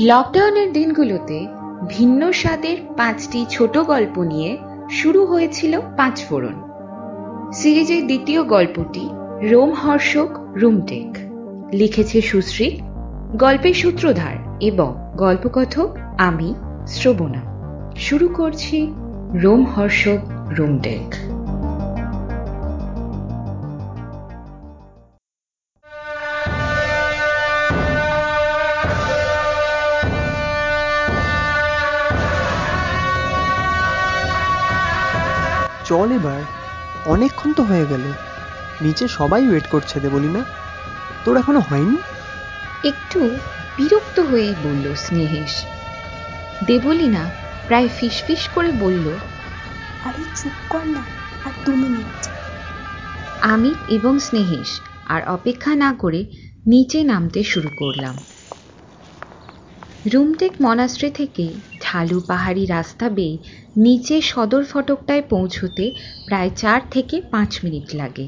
লকডাউনের 0.00 0.72
দিনগুলোতে 0.72 1.46
ভিন্ন 1.88 2.32
স্বাদের 2.32 2.76
পাঁচটি 2.96 3.46
ছোট 3.50 3.78
গল্প 3.78 4.22
নিয়ে 4.22 4.58
শুরু 4.90 5.26
হয়েছিল 5.26 5.80
পাঁচ 5.96 6.24
ফোড়ন 6.24 6.56
সিরিজের 7.52 8.06
দ্বিতীয় 8.06 8.42
গল্পটি 8.42 9.08
রোম 9.42 9.72
হর্ষক 9.72 10.28
রুমটেক। 10.56 11.18
লিখেছে 11.72 12.20
সুশ্রী, 12.20 12.80
গল্পের 13.36 13.74
সূত্রধার 13.74 14.58
এবং 14.60 15.12
গল্পকথক 15.16 15.96
আমি 16.18 16.54
শ্রবণা। 16.86 17.42
শুরু 17.96 18.28
করছি 18.28 18.92
রোম 19.34 19.64
হর্ষক 19.64 20.18
রুমটেক। 20.48 21.14
এবার 36.12 36.42
অনেকক্ষণ 37.04 37.54
তো 37.54 37.62
হয়ে 37.64 37.86
গেল। 37.86 38.04
নিচে 38.80 39.08
সবাই 39.08 39.48
ওয়েট 39.48 39.66
করছে 39.66 40.00
দে 40.00 40.08
বলি 40.08 40.28
না। 40.28 40.42
তোর 41.24 41.36
এখনও 41.36 41.60
হয়নি? 41.60 41.98
একটু 42.84 43.20
বিরক্ত 43.78 44.20
হয়েই 44.20 44.54
বলল 44.62 44.94
স্নেহেশ। 44.94 45.52
দেবলিনা 46.60 47.22
প্রায় 47.68 47.88
ফিসফিস 47.88 48.48
করে 48.48 48.72
বলল 48.72 49.06
আরে 50.02 50.24
চুপ 50.34 50.56
কর 50.68 50.84
না 50.86 51.04
আর 51.40 51.52
দু 51.64 51.76
মিনিট। 51.76 52.20
আমি 53.40 53.74
এবং 53.88 54.18
স্নেহেশ 54.18 54.70
আর 55.04 55.28
অপেক্ষা 55.28 55.74
না 55.74 55.92
করে 55.92 56.20
নিচে 56.66 57.04
নামতে 57.04 57.42
শুরু 57.42 57.70
করলাম। 57.76 58.16
রুমটেক 60.04 60.52
মনাস্ট্রি 60.60 61.10
থেকে 61.10 61.46
ঢালু 61.80 62.18
পাহাড়ি 62.26 62.64
রাস্তা 62.66 63.06
বেয়ে 63.08 63.36
নিচে 63.76 64.16
সদর 64.22 64.62
ফটকটায় 64.64 65.24
পৌঁছতে 65.28 65.84
প্রায় 66.26 66.50
চার 66.56 66.80
থেকে 66.90 67.16
পাঁচ 67.30 67.50
মিনিট 67.64 67.86
লাগে। 67.94 68.26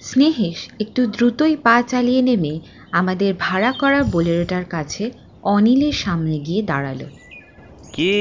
স্নেহেশ 0.00 0.58
একটু 0.80 1.00
দ্রুতই 1.06 1.54
পা 1.56 1.76
চালিয়ে 1.82 2.22
নেমে 2.22 2.54
আমাদের 2.92 3.30
ভাড়া 3.40 3.70
করা 3.72 4.00
বোলেরোটার 4.12 4.64
কাছে 4.66 5.04
অনিলের 5.46 5.96
সামনে 5.96 6.36
গিয়ে 6.38 6.62
দাঁড়াল। 6.62 7.00
কি? 7.94 8.12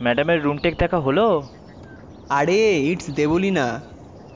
ম্যাডামের 0.00 0.38
রুমটেক 0.42 0.74
দেখা 0.78 0.98
হলো? 1.00 1.26
আরে 2.30 2.58
ইটস 2.84 3.06
দেবলিনা। 3.10 3.66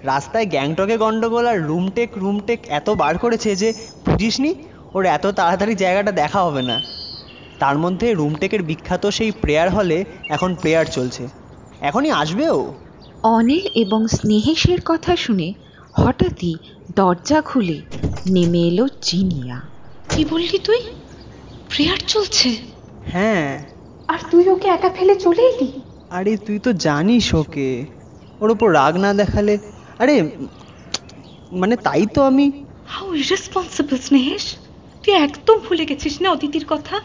রাস্তায় 0.03 0.47
গ্যাংটকে 0.47 0.97
গন্ডগোল 0.97 1.45
আর 1.47 1.59
রুমটেক 1.63 2.11
রুমটেক 2.17 2.61
এত 2.71 2.89
বার 2.95 3.15
করেছে 3.19 3.51
যে 3.57 3.69
বুঝিসনি? 4.07 4.51
ওর 4.95 5.03
এত 5.09 5.25
তাড়াতাড়ি 5.39 5.75
জায়গাটা 5.75 6.13
দেখা 6.13 6.41
হবে 6.43 6.63
না। 6.63 6.77
তার 7.59 7.79
মধ্যে 7.79 8.15
রুমটেকের 8.15 8.63
বিখ্যাত 8.63 9.07
সেই 9.07 9.31
প্রেয়ার 9.31 9.71
হলে 9.71 10.05
এখন 10.29 10.55
প্রেয়ার 10.55 10.87
চলছে। 10.87 11.29
এখনই 11.81 12.11
আসবে 12.11 12.49
ও? 12.49 12.75
অনিল 13.23 13.67
এবং 13.75 14.07
স্নেহেশের 14.07 14.79
কথা 14.85 15.17
শুনে 15.17 15.53
হঠাৎই 15.93 16.55
দরজা 16.97 17.43
খুলে 17.43 17.83
নেমে 18.31 18.59
এলো 18.59 18.87
জিনিয়া। 19.03 19.61
কি 20.09 20.25
বললি 20.25 20.59
তুই? 20.59 20.81
প্রেয়ার 21.69 21.99
চলছে। 22.07 22.57
হ্যাঁ। 23.07 23.65
আর 24.09 24.19
তুই 24.31 24.49
ওকে 24.49 24.69
একা 24.69 24.89
ফেলে 24.89 25.15
চলে 25.15 25.43
এলি? 25.43 25.81
আরে 26.11 26.37
তুই 26.37 26.59
তো 26.59 26.73
জানিস 26.73 27.35
ওকে। 27.35 27.87
ওর 28.41 28.51
ওপর 28.51 28.75
রাগ 28.75 28.97
না 28.97 29.15
দেখালে 29.15 29.59
আরে 29.99 30.37
মানে 31.53 31.77
তাই 31.77 32.07
তো 32.07 32.23
আমি 32.23 32.65
হাউ 32.87 33.15
ইরেসপন্সিবল 33.15 33.97
স্নেহেশ। 33.97 34.57
তুই 35.05 35.15
একদম 35.15 35.59
ভুলে 35.59 35.87
গেছিস 35.87 36.23
না 36.23 36.31
অদিতির 36.31 36.65
কথা? 36.69 37.01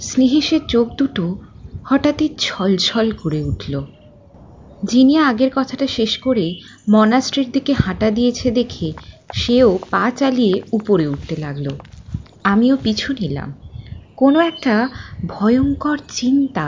স্নেহেশের 0.00 0.60
চোখ 0.68 0.88
দুটো 0.96 1.36
হঠাৎই 1.84 2.28
ছলছল 2.38 3.10
করে 3.10 3.42
উঠল। 3.42 3.74
জিনিয়া 4.82 5.28
আগের 5.28 5.50
কথাটা 5.54 5.86
শেষ 5.86 6.18
করে 6.18 6.54
মনাস্ট্রির 6.88 7.50
দিকে 7.52 7.72
হাঁটা 7.72 8.10
দিয়েছে 8.10 8.50
দেখে 8.50 8.92
সেও 9.32 9.78
পা 9.90 10.10
চালিয়ে 10.10 10.62
উপরে 10.72 11.06
উঠতে 11.06 11.36
লাগল। 11.36 11.66
আমিও 12.44 12.76
পিছু 12.76 13.12
নিলাম। 13.12 13.54
কোনো 14.16 14.40
একটা 14.40 14.88
ভয়ঙ্কর 15.26 15.98
চিন্তা 16.08 16.66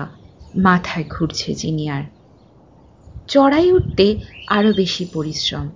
মাথায় 0.55 1.05
ঘুরছে 1.11 1.55
জিনিয়ার। 1.55 2.03
চড়াই 3.29 3.73
উঠতে 3.73 4.21
আরও 4.47 4.73
বেশি 4.73 5.05
পরিশ্রম। 5.13 5.71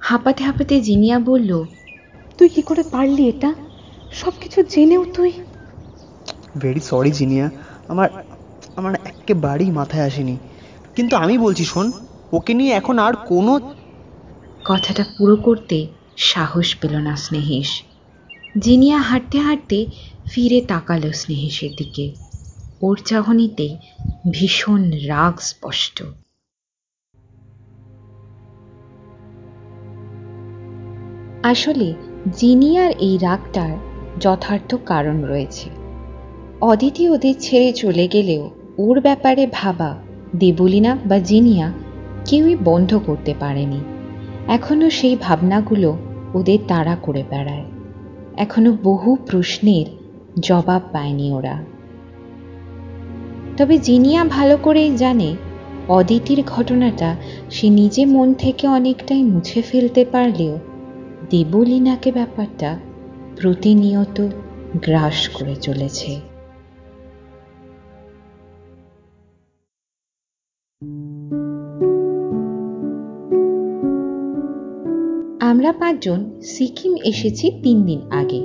হাঁপাতে 0.00 0.44
হাঁপাতে 0.44 0.80
জিনিয়া 0.80 1.18
বলল, 1.18 1.64
তুই 2.38 2.48
কি 2.48 2.62
করে 2.62 2.82
পারলি 2.82 3.28
এটা? 3.28 3.54
সব 4.12 4.32
কিছু 4.40 4.62
জেনেও 4.62 5.04
তুই 5.14 5.32
ভেরি 6.56 6.80
সরি 6.80 7.12
জিনিয়া। 7.12 7.50
আমার 7.88 8.08
আমার 8.76 8.94
একেবারেই 9.04 9.70
মাথায় 9.70 10.04
আসেনি। 10.04 10.38
কিন্তু 10.96 11.16
আমি 11.16 11.38
বলছি, 11.38 11.64
শোন, 11.64 11.92
ওকে 12.32 12.54
নিয়ে 12.54 12.72
এখন 12.72 12.98
আর 12.98 13.12
কোনো 13.28 13.74
কথাটা 14.64 15.04
পুরো 15.18 15.36
করতে 15.36 15.88
সাহস 16.16 16.74
পেল 16.74 16.96
না 16.96 17.16
স্নেহেশ। 17.16 17.82
জিনিয়া 18.58 18.98
হাঁটতে 18.98 19.38
হাঁটতে 19.38 19.86
ফিরে 20.30 20.60
তাকালো 20.60 21.12
স্নেহেশের 21.12 21.70
দিকে। 21.76 22.14
ওর 22.82 23.00
চাহনিতে 23.06 23.76
ভীষণ 24.32 24.90
রাগ 24.90 25.38
স্পষ্ট। 25.38 26.02
আসলে 31.42 31.94
জিনিয়ার 32.32 32.90
এই 32.90 33.18
রাগটার 33.18 33.76
যথার্থ 34.18 34.74
কারণ 34.74 35.24
রয়েছে। 35.24 35.77
অদিতি 36.60 37.08
ওদের 37.08 37.34
ছেড়ে 37.40 37.72
চলে 37.72 38.08
গেলেও 38.08 38.50
ওর 38.78 39.00
ব্যাপারে 39.00 39.46
ভাবা 39.52 39.96
দেবলিনা 40.36 40.98
বা 41.06 41.18
জিনিয়া 41.18 41.72
কেউই 42.24 42.56
বন্ধ 42.64 43.00
করতে 43.06 43.34
পারেনি। 43.40 43.80
এখনও 44.48 44.90
সেই 44.90 45.16
ভাবনাগুলো 45.16 45.96
ওদের 46.34 46.58
তাড়া 46.68 46.96
করে 46.96 47.24
বেড়ায়। 47.30 47.64
এখনও 48.36 48.76
বহু 48.82 49.16
প্রশ্নের 49.26 49.86
জবাব 50.40 50.82
পায়নি 50.92 51.32
ওরা। 51.32 51.64
তবে 53.56 53.78
জিনিয়া 53.78 54.24
ভালো 54.24 54.56
করেই 54.62 54.96
জানে 54.96 55.36
অদিতির 55.88 56.42
ঘটনাটা 56.46 57.16
সে 57.50 57.68
নিজে 57.68 58.04
মন 58.04 58.34
থেকে 58.34 58.68
অনেকটাই 58.68 59.22
মুছে 59.22 59.62
ফেলতে 59.62 60.04
পারলেও 60.04 60.58
দেবলীনাকে 61.30 62.12
ব্যাপারটা 62.12 62.78
প্রতিনিয়ত 63.36 64.28
গ্রাস 64.82 65.28
করে 65.28 65.54
চলেছে। 65.56 66.37
আমরা 75.58 75.72
পাঁচজন 75.72 76.24
সিকিম 76.42 76.96
এসেছি 77.04 77.50
তিন 77.62 77.82
দিন 77.82 78.00
আগে। 78.10 78.40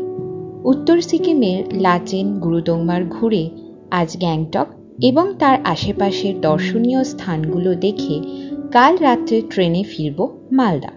উত্তর 0.63 1.01
সিকিমের 1.01 1.63
লাচেন 1.81 2.39
গুরুদংমার 2.39 3.05
ঘুরে 3.05 3.49
আজ 3.91 4.17
গ্যাংটক 4.17 4.65
এবং 5.01 5.33
তার 5.39 5.57
আশেপাশের 5.63 6.41
দর্শনীয় 6.41 7.03
স্থানগুলো 7.03 7.75
দেখে 7.75 8.19
কাল 8.71 8.97
রাত্রে 8.97 9.41
ট্রেনে 9.49 9.83
ফিরব 9.83 10.29
মালদা। 10.51 10.89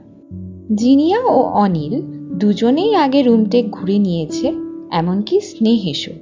জিনিয়া 0.75 1.21
ও 1.25 1.43
অনিল 1.43 2.03
দুজনেই 2.39 2.95
আগে 2.95 3.23
রুমটেক 3.23 3.71
ঘুরে 3.71 3.99
নিয়েছে, 3.99 4.53
এমনকি 4.91 5.41
স্নেহেশও। 5.41 6.13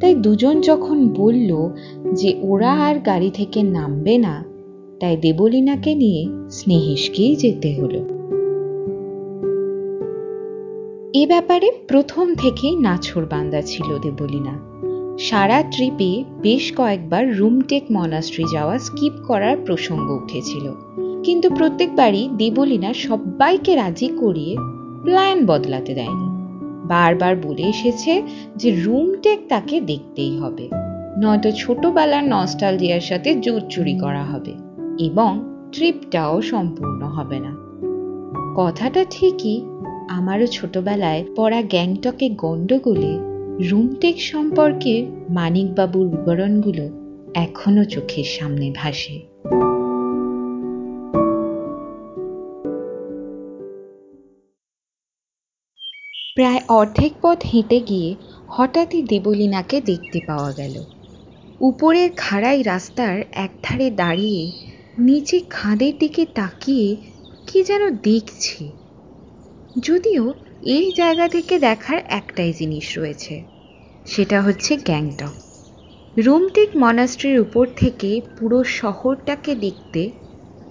তাই 0.00 0.14
দুজন 0.14 0.60
যখন 0.60 1.08
বলল 1.08 1.68
যে 2.14 2.34
ওরা 2.42 2.72
আর 2.72 2.98
গাড়ি 2.98 3.30
থেকে 3.34 3.62
নামবে 3.62 4.18
না, 4.18 4.44
তাই 5.00 5.16
দেবলিনাকে 5.16 5.94
নিয়ে 5.94 6.26
স্নেহেশকেই 6.50 7.36
যেতে 7.36 7.74
হলো। 7.74 8.18
এ 11.14 11.26
ব্যাপারে 11.26 11.70
প্রথম 11.88 12.34
থেকেই 12.34 12.76
নাছর 12.76 13.26
বান্দা 13.26 13.62
ছিল 13.62 13.98
দেবলিনা। 13.98 14.58
সারা 15.18 15.62
ট্রিপে 15.62 16.24
বেশ 16.42 16.72
কয়েকবার 16.76 17.38
রুমটেক 17.38 17.82
মনাস্ট্রি 17.90 18.44
যাওয়া 18.52 18.78
স্কিপ 18.78 19.12
করার 19.26 19.56
প্রসঙ্গ 19.66 20.10
উঠেছিল। 20.10 20.72
কিন্তু 21.22 21.50
প্রত্যেকবারই 21.50 22.28
দেবলিনা 22.36 22.94
সবাইকে 22.94 23.74
রাজি 23.74 24.08
করিয়ে 24.08 24.56
প্ল্যান 25.02 25.46
বদলাতে 25.46 25.94
দেয়নি। 25.94 26.28
বারবার 26.88 27.36
বলে 27.36 27.62
এসেছে 27.62 28.22
যে 28.56 28.80
রুমটেক 28.80 29.40
তাকে 29.48 29.80
দেখতেই 29.80 30.38
হবে। 30.38 30.68
নয়তো 31.22 31.50
ছোটবেলার 31.50 32.24
নস্টালজিয়ার 32.24 33.00
সাথে 33.00 33.34
জোর 33.34 33.62
চুরি 33.70 33.98
করা 33.98 34.24
হবে 34.24 34.54
এবং 34.98 35.44
ট্রিপটাও 35.72 36.42
সম্পূর্ণ 36.42 37.02
হবে 37.02 37.40
না। 37.40 37.68
কথাটা 38.56 39.04
ঠিকই 39.10 39.62
আমারও 40.18 40.46
ছোটবেলায় 40.46 41.24
পড়া 41.36 41.62
গ্যাংটকে 41.62 42.28
গন্ডগোলে 42.28 43.12
রুমটেক 43.68 44.16
সম্পর্কে 44.22 44.94
মানিকবাবুর 45.30 46.06
বিবরণগুলো 46.08 46.84
এখনও 47.34 47.84
চোখের 47.84 48.24
সামনে 48.24 48.66
ভাসে। 48.76 49.16
প্রায় 56.34 56.60
অর্ধেক 56.68 57.12
পথ 57.22 57.38
হেঁটে 57.54 57.80
গিয়ে 57.80 58.10
হঠাৎই 58.48 59.02
দেবলীনাকে 59.02 59.80
দেখতে 59.80 60.18
পাওয়া 60.26 60.52
গেল। 60.52 60.74
উপরের 61.60 62.10
খাড়াই 62.16 62.62
রাস্তার 62.62 63.16
একধারে 63.32 63.90
দাঁড়িয়ে 63.90 64.42
নিচে 64.98 65.40
খাদের 65.50 65.94
দিকে 65.98 66.22
তাকিয়ে 66.34 66.88
কি 67.46 67.58
যেন 67.64 67.82
দেখছি। 68.02 68.64
যদিও 69.76 70.34
এই 70.62 70.92
জায়গা 70.92 71.28
থেকে 71.28 71.58
দেখার 71.58 71.98
একটাই 72.08 72.52
জিনিস 72.52 72.98
রয়েছে, 72.98 73.44
সেটা 74.06 74.42
হচ্ছে 74.42 74.76
গ্যাংটক। 74.76 75.34
রুমটেক 76.16 76.76
মনাস্ট্রির 76.76 77.40
উপর 77.40 77.66
থেকে 77.76 78.20
পুরো 78.36 78.64
শহরটাকে 78.64 79.54
দেখতে 79.54 80.10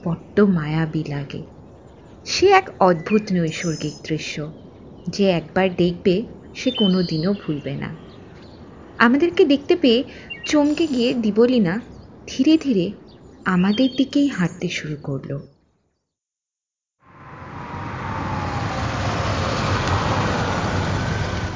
বড্ড 0.03 0.39
মায়াবী 0.39 1.03
লাগে। 1.03 1.41
সে 2.25 2.45
এক 2.47 2.69
অদ্ভুত 2.79 3.31
নৈসর্গিক 3.31 3.95
দৃশ্য, 4.03 4.51
যে 5.07 5.25
একবার 5.29 5.75
দেখবে 5.75 6.15
সে 6.53 6.71
কোনো 6.71 7.03
দিনও 7.03 7.33
ভুলবে 7.33 7.75
না। 7.75 7.89
আমাদেরকে 9.00 9.45
দেখতে 9.45 9.75
পেয়ে 9.75 10.03
চমকে 10.45 10.88
গিয়ে 10.88 11.13
দিবলিনা 11.13 11.81
ধীরে 12.27 12.57
ধীরে 12.57 12.91
আমাদের 13.45 13.89
দিকেই 13.95 14.27
হাঁটতে 14.27 14.67
শুরু 14.69 14.95
করল। 15.03 15.56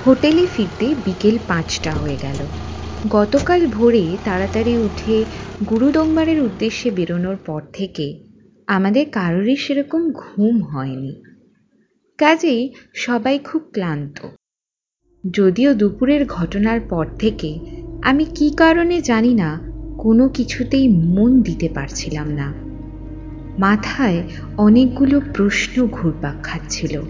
হোটেলে 0.06 0.45
ফিরতে 0.45 0.95
বিকেল 0.95 1.38
পাঁচটা 1.48 1.94
হয়ে 1.94 2.18
গেল। 2.18 2.48
গতকাল 3.07 3.68
ভোরে 3.68 4.18
তাড়াতাড়ি 4.24 4.77
উঠে 4.77 5.25
গুরুদম্বারের 5.69 6.39
উদ্দেশ্যে 6.42 6.92
বেরোনোর 6.92 7.36
পর 7.45 7.62
থেকে 7.74 8.19
আমাদের 8.68 9.09
কারোরই 9.09 9.56
সেরকম 9.56 10.12
ঘুম 10.12 10.62
হয়নি। 10.62 11.13
কাজেই 12.18 12.74
সবাই 12.95 13.39
খুব 13.39 13.62
ক্লান্ত। 13.74 14.18
যদিও 15.38 15.74
দুপুরের 15.74 16.25
ঘটনার 16.25 16.80
পর 16.89 17.06
থেকে 17.19 17.59
আমি 18.01 18.25
কি 18.25 18.54
কারণে 18.57 19.01
জানি 19.01 19.33
না, 19.33 19.62
কোনো 19.97 20.30
কিছুতেই 20.30 20.88
মন 20.88 21.42
দিতে 21.42 21.69
পারছিলাম 21.69 22.27
না। 22.31 22.54
মাথায় 23.59 24.24
অনেকগুলো 24.57 25.21
প্রশ্ন 25.33 25.88
ঘুরপাক 25.88 26.44
খাচ্ছিল। 26.44 27.01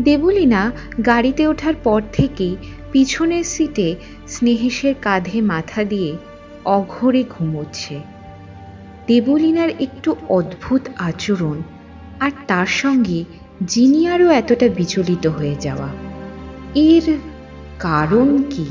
দেবলীনা 0.00 0.72
গাড়িতে 1.06 1.46
ওঠার 1.46 1.74
পর 1.84 2.02
থেকেই 2.12 2.56
পিছনের 2.92 3.44
সিটে 3.44 3.94
স্নেহেশের 4.28 4.94
কাঁধে 5.02 5.40
মাথা 5.40 5.84
দিয়ে 5.84 6.16
অঘরে 6.64 7.24
ঘুমোচ্ছে। 7.30 8.00
দেবলীনার 9.06 9.68
একটু 9.80 10.16
অদ্ভুত 10.28 10.88
আচরণ 10.96 11.62
আর 12.20 12.30
তার 12.46 12.66
সঙ্গে 12.66 13.24
জিনিয়ারও 13.66 14.28
এতটা 14.28 14.68
বিচলিত 14.68 15.26
হয়ে 15.26 15.56
যাওয়া। 15.60 15.88
এর 16.74 17.18
কারণ 17.78 18.42
কি? 18.42 18.66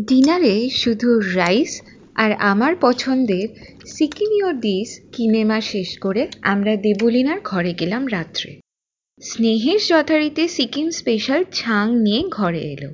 ডিনারে 0.00 0.70
শুধু 0.70 1.20
রাইস 1.20 1.82
আর 2.18 2.32
আমার 2.32 2.72
পছন্দের 2.80 3.46
সিকিমিও 3.86 4.52
ডিস 4.52 5.00
কিনেমা 5.16 5.60
শেষ 5.60 5.98
করে 5.98 6.22
আমরা 6.42 6.76
দেবলিনার 6.76 7.40
ঘরে 7.44 7.72
গেলাম 7.72 8.06
রাত্রে। 8.10 8.60
স্নেহের 9.20 9.80
যথারীতি 9.88 10.48
সিকিম 10.48 10.90
স্পেশাল 10.90 11.44
ছাং 11.52 11.84
নিয়ে 12.00 12.22
ঘরে 12.28 12.58
এলো। 12.58 12.90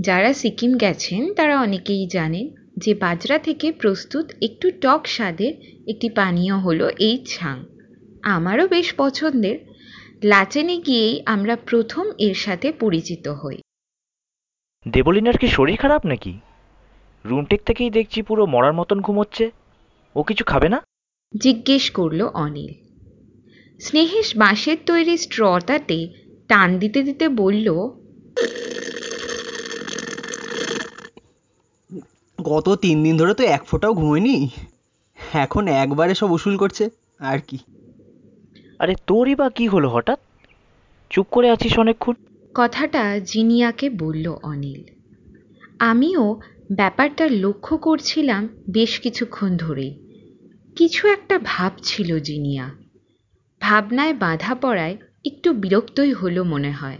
যারা 0.00 0.32
সিকিম 0.32 0.72
গেছেন, 0.76 1.34
তারা 1.34 1.60
অনেকেই 1.60 2.06
জানেন 2.06 2.46
যে 2.76 2.94
বাজরা 2.94 3.38
থেকে 3.38 3.72
প্রস্তুত 3.72 4.26
একটু 4.42 4.70
টক 4.80 5.06
স্বাদের 5.06 5.52
একটি 5.86 6.08
পানীয় 6.08 6.56
হলো 6.56 6.86
এই 6.98 7.24
ছাং। 7.26 7.56
আমারও 8.22 8.68
বেশ 8.68 8.94
পছন্দের। 8.96 9.58
লাচেনে 10.24 10.76
গিয়েই 10.76 11.22
আমরা 11.26 11.56
প্রথম 11.56 12.06
এর 12.18 12.34
সাথে 12.34 12.72
পরিচিত 12.72 13.28
হই। 13.28 13.58
দেবলিনার 14.86 15.36
কি 15.38 15.48
শরীর 15.48 15.76
খারাপ 15.76 16.06
নাকি? 16.06 16.32
রুমটেক 17.24 17.60
থেকেই 17.66 17.90
দেখছি 17.90 18.22
পুরো 18.22 18.46
মরার 18.46 18.72
মতন 18.72 19.00
ঘুমোচ্ছে। 19.00 19.50
ও 20.16 20.22
কিছু 20.22 20.44
খাবে 20.44 20.68
না? 20.68 20.82
জিজ্ঞেস 21.36 21.90
করল 21.90 22.20
অনিল। 22.34 22.72
স্নেহেশ 23.80 24.36
বাঁশের 24.36 24.76
তৈরি 24.86 25.16
স্ট্রটাতে 25.16 26.08
টান 26.48 26.78
দিতে 26.78 27.02
দিতে 27.02 27.28
বলল 27.28 27.68
গত 32.38 32.68
তিন 32.74 33.02
দিন 33.02 33.16
ধরে 33.16 33.34
তো 33.34 33.44
এক 33.44 33.62
ফোঁটাও 33.64 33.94
ঘুমোয়নি। 33.94 34.48
এখন 35.34 35.68
একবারে 35.68 36.14
সব 36.14 36.30
উসুল 36.30 36.56
করছে 36.56 36.90
আর 37.18 37.38
কি। 37.38 37.58
আরে 38.78 38.94
তোরই 39.06 39.34
বা 39.34 39.50
কি 39.50 39.68
হলো 39.68 39.88
হঠাৎ? 39.88 40.18
চুপ 41.10 41.26
করে 41.30 41.50
আছিস 41.50 41.78
অনেকক্ষণ। 41.78 42.14
কথাটা 42.54 43.20
জিনিয়াকে 43.20 43.90
বলল 43.90 44.26
অনিল। 44.42 44.82
আমিও 45.78 46.40
ব্যাপারটা 46.72 47.28
লক্ষ্য 47.30 47.76
করছিলাম 47.76 48.48
বেশ 48.70 49.00
কিছুক্ষণ 49.00 49.56
ধরেই। 49.56 49.94
কিছু 50.76 51.08
একটা 51.08 51.38
ভাবছিল 51.44 52.18
জিনিয়া। 52.18 52.70
ভাবনায় 53.60 54.14
বাধা 54.14 54.54
পড়ায় 54.54 54.96
একটু 55.24 55.52
বিরক্তই 55.52 56.12
হলো 56.12 56.44
মনে 56.44 56.72
হয়। 56.72 56.98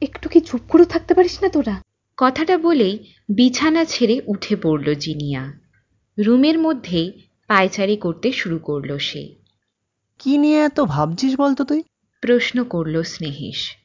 একটু 0.00 0.28
কি 0.28 0.40
চুপ 0.40 0.60
করে 0.68 0.84
থাকতে 0.84 1.14
পারিস 1.14 1.42
না 1.42 1.48
তোরা? 1.48 1.82
কথাটা 2.16 2.58
বলেই 2.58 2.98
বিছানা 3.28 3.84
ছেড়ে 3.84 4.20
উঠে 4.26 4.56
পড়ল 4.56 4.94
জিনিয়া। 4.94 5.52
রুমের 6.18 6.58
মধ্যেই 6.58 7.12
পায়চারি 7.46 7.96
করতে 7.96 8.32
শুরু 8.32 8.58
করল 8.58 8.98
সে। 8.98 9.34
কি 10.18 10.38
নিয়ে 10.38 10.58
এত 10.58 10.80
ভাবছিস 10.80 11.40
বলতো 11.40 11.64
তুই? 11.64 11.82
প্রশ্ন 12.20 12.64
করল 12.64 13.02
স্নেহিস 13.02 13.77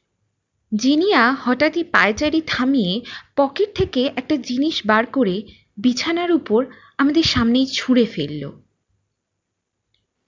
জিনিয়া 0.72 1.32
হঠাৎই 1.32 1.84
পায়চারি 1.84 2.40
থামিয়ে 2.46 3.00
পকেট 3.36 3.76
থেকে 3.76 4.10
একটা 4.16 4.36
জিনিস 4.36 4.86
বার 4.86 5.06
করে 5.06 5.42
বিছানার 5.76 6.32
উপর 6.32 6.66
আমাদের 6.98 7.22
সামনেই 7.22 7.66
ছুঁড়ে 7.66 8.04
ফেলল। 8.06 8.52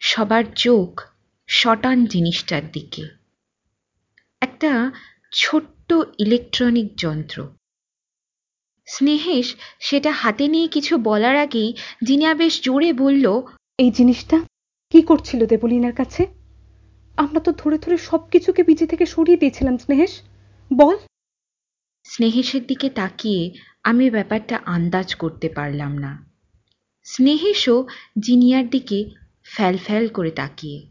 সবার 0.00 0.44
চোখ 0.56 1.02
শটান 1.48 2.04
জিনিসটার 2.04 2.70
দিকে। 2.72 3.08
একটা 4.40 4.92
ছোট্ট 5.32 5.92
ইলেকট্রনিক 6.18 6.96
যন্ত্র। 6.96 7.48
স্নেহেশ 8.86 9.56
সেটা 9.80 10.10
হাতে 10.10 10.48
নিয়ে 10.48 10.68
কিছু 10.68 10.96
বলার 10.96 11.36
আগেই 11.36 11.74
জিনিয়া 12.04 12.34
বেশ 12.34 12.62
জোরে 12.62 12.92
বলল, 12.92 13.42
এই 13.78 13.90
জিনিসটা? 13.90 14.40
কি 14.90 15.02
করছিল 15.02 15.46
দেবলিনার 15.46 15.92
কাছে? 15.92 16.26
আমরা 17.16 17.40
তো 17.40 17.52
ধরে 17.52 17.78
ধরে 17.78 17.96
সবকিছুকে 17.98 18.62
বিজে 18.62 18.86
থেকে 18.86 19.06
সরিয়ে 19.06 19.36
দিয়েছিলাম 19.36 19.78
স্নেহেশ। 19.78 20.22
বল। 20.72 20.96
স্নেহেশের 22.04 22.66
দিকে 22.66 22.90
তাকিয়ে 22.90 23.52
আমি 23.84 24.10
ব্যাপারটা 24.10 24.60
আন্দাজ 24.64 25.14
করতে 25.14 25.48
পারলাম 25.48 25.98
না। 25.98 26.26
স্নেহেশও 27.04 27.86
জিনিয়ার 28.18 28.70
দিকে 28.70 29.10
ফ্যাল 29.44 29.78
ফ্যাল 29.78 30.08
করে 30.08 30.30
তাকিয়ে। 30.30 30.86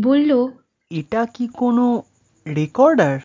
বলল 0.00 0.48
এটা 0.90 1.26
কি 1.26 1.48
কোনো 1.48 2.02
রেকর্ডার 2.46 3.20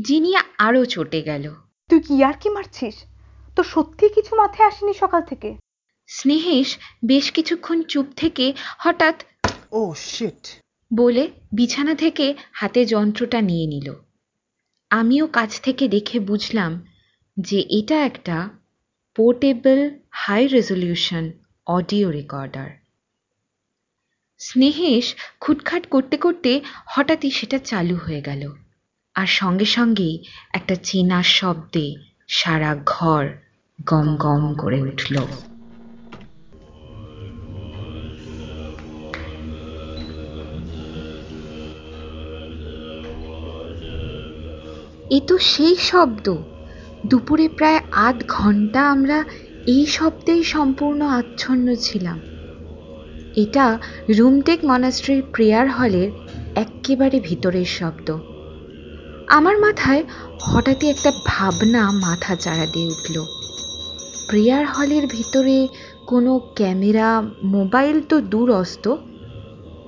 জিনিয়া 0.00 0.42
আরও 0.58 0.84
চটে 0.84 1.22
গেল। 1.22 1.54
তুই 1.88 2.00
কি 2.00 2.24
আর 2.24 2.32
কি 2.40 2.48
মারছিস? 2.48 2.94
তো 3.56 3.62
সত্যি 3.62 4.08
কিছু 4.08 4.36
মাথায় 4.36 4.68
আসেনি 4.68 4.94
সকাল 4.94 5.22
থেকে? 5.22 5.56
স্নেহেশ 6.06 6.78
বেশ 7.04 7.32
কিছুক্ষণ 7.32 7.82
চুপ 7.82 8.06
থেকে 8.16 8.52
হঠাৎ 8.78 9.22
ও 9.72 9.94
শিট 9.96 10.42
বলে 10.90 11.30
বিছানা 11.52 11.94
থেকে 11.94 12.34
হাতে 12.52 12.80
যন্ত্রটা 12.84 13.40
নিয়ে 13.40 13.66
নিল। 13.66 13.94
আমিও 14.90 15.26
কাছ 15.26 15.60
থেকে 15.60 15.88
দেখে 15.88 16.20
বুঝলাম 16.20 16.72
যে 17.36 17.58
এটা 17.70 18.04
একটা 18.04 18.36
portable, 19.16 19.90
high 20.10 20.46
resolution 20.46 21.24
audio 21.66 22.10
recorder. 22.10 22.70
Snehesh 24.38 25.14
খুটখাট 25.40 25.86
করতে 25.86 26.16
করতে 26.16 26.60
হঠাৎই 26.86 27.30
সেটা 27.30 27.58
চালু 27.58 27.96
হয়ে 27.96 28.20
গেল 28.20 28.42
আর 29.16 29.26
সঙ্গে 29.26 29.64
সঙ্গেই 29.64 30.24
একটা 30.52 30.74
চেনা 30.82 31.22
শব্দে 31.22 31.94
সারা 32.28 32.76
ঘর 32.86 33.24
গম 33.86 34.16
গম 34.16 34.54
করে 34.54 34.80
উঠল। 34.82 35.16
এ 45.10 45.20
তো 45.26 45.38
সেই 45.38 45.76
শব্দ। 45.76 46.36
দুপুরে 47.06 47.48
প্রায় 47.48 47.80
আধ 47.92 48.24
ঘণ্টা 48.28 48.90
আমরা 48.90 49.24
এই 49.66 49.86
শব্দেই 49.86 50.44
সম্পূর্ণ 50.44 51.06
আচ্ছন্ন 51.06 51.74
ছিলাম। 51.74 52.18
এটা 53.36 53.78
রুমটেক 54.18 54.64
মনাস্ট্রির 54.64 55.22
প্রেয়ার 55.32 55.68
হলের 55.70 56.08
এক্কেবারে 56.54 57.20
ভিতরের 57.20 57.64
শব্দ। 57.64 58.08
আমার 59.28 59.58
মাথায় 59.58 60.04
হঠাৎই 60.42 60.88
একটা 60.88 61.12
ভাবনা 61.26 61.90
মাথা 61.90 62.36
চাড়া 62.36 62.66
দিয়ে 62.66 62.86
উঠল। 62.86 63.24
প্রেয়ার 64.28 64.66
হলের 64.66 65.06
ভিতরে 65.06 65.68
কোনো 66.06 66.40
ক্যামেরা, 66.54 67.22
মোবাইল 67.42 68.00
তো 68.08 68.20
দূরস্ত। 68.20 68.96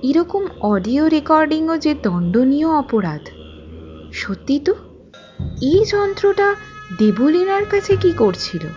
এরকম 0.03 0.43
অডিও 0.61 1.07
রেকর্ডিংও 1.07 1.77
যে 1.77 1.95
দণ্ডনীয় 2.03 2.67
অপরাধ। 2.67 3.21
সত্যি 4.13 4.59
তো? 4.59 4.73
এই 5.61 5.85
যন্ত্রটা 5.85 6.55
দেবলীনার 6.97 7.65
কাছে 7.65 7.95
কি 7.95 8.11
করছিল? 8.11 8.67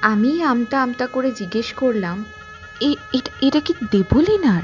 আমি 0.00 0.42
আমতা 0.42 0.82
আমতা 0.82 1.06
করে 1.06 1.32
জিজ্ঞেস 1.32 1.72
করলাম 1.72 2.24
এটা- 2.80 3.60
কি 3.60 3.74
দেবলীনার? 3.90 4.62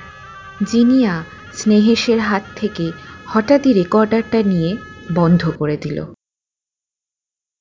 জিনিয়া 0.65 1.25
স্নেহেশের 1.53 2.19
হাত 2.19 2.43
থেকে 2.57 2.93
হঠাৎই 3.27 3.73
রেকর্ডারটা 3.73 4.43
নিয়ে 4.43 4.77
বন্ধ 5.15 5.51
করে 5.51 5.77
দিল। 5.77 6.05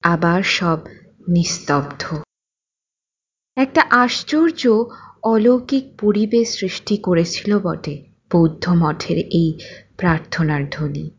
আবার 0.04 0.44
সব 0.44 0.78
নিস্তব্ধ। 1.28 2.22
একটা 3.56 3.86
আশ্চর্য 3.90 4.84
অলৌকিক 5.24 5.98
পরিবেশ 6.00 6.60
সৃষ্টি 6.60 6.98
করেছিল 6.98 7.60
বটে 7.60 8.06
বৌদ্ধ 8.32 8.70
মঠের 8.70 9.18
এই 9.18 9.60
প্রার্থনার 9.98 10.70
ধ্বনি। 10.70 11.19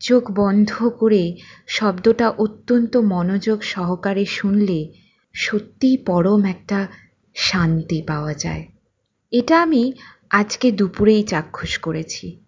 চোখ 0.00 0.30
বন্ধ 0.30 0.88
করে 0.88 1.36
শব্দটা 1.66 2.30
অত্যন্ত 2.30 2.96
মনোযোগ 2.96 3.62
সহকারে 3.62 4.24
শুনলে 4.24 4.92
সত্যিই 5.34 5.96
পরম 5.96 6.44
একটা 6.44 6.88
শান্তি 7.34 8.02
পাওয়া 8.02 8.34
যায়। 8.34 8.68
এটা 9.30 9.62
আমি 9.62 9.92
আজকে 10.30 10.72
দুপুরেই 10.72 11.22
চাক্ষুষ 11.22 11.78
করেছি। 11.78 12.40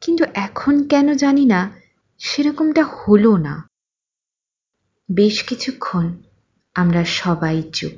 কিন্তু 0.00 0.24
এখন 0.34 0.88
কেন 0.88 1.14
জানি 1.14 1.44
না 1.44 1.70
সেরকমটা 2.18 2.84
হলো 2.84 3.36
না। 3.36 3.68
বেশ 5.10 5.44
কিছুক্ষণ 5.44 6.22
আমরা 6.74 7.04
সবাই 7.04 7.62
চুপ। 7.62 7.92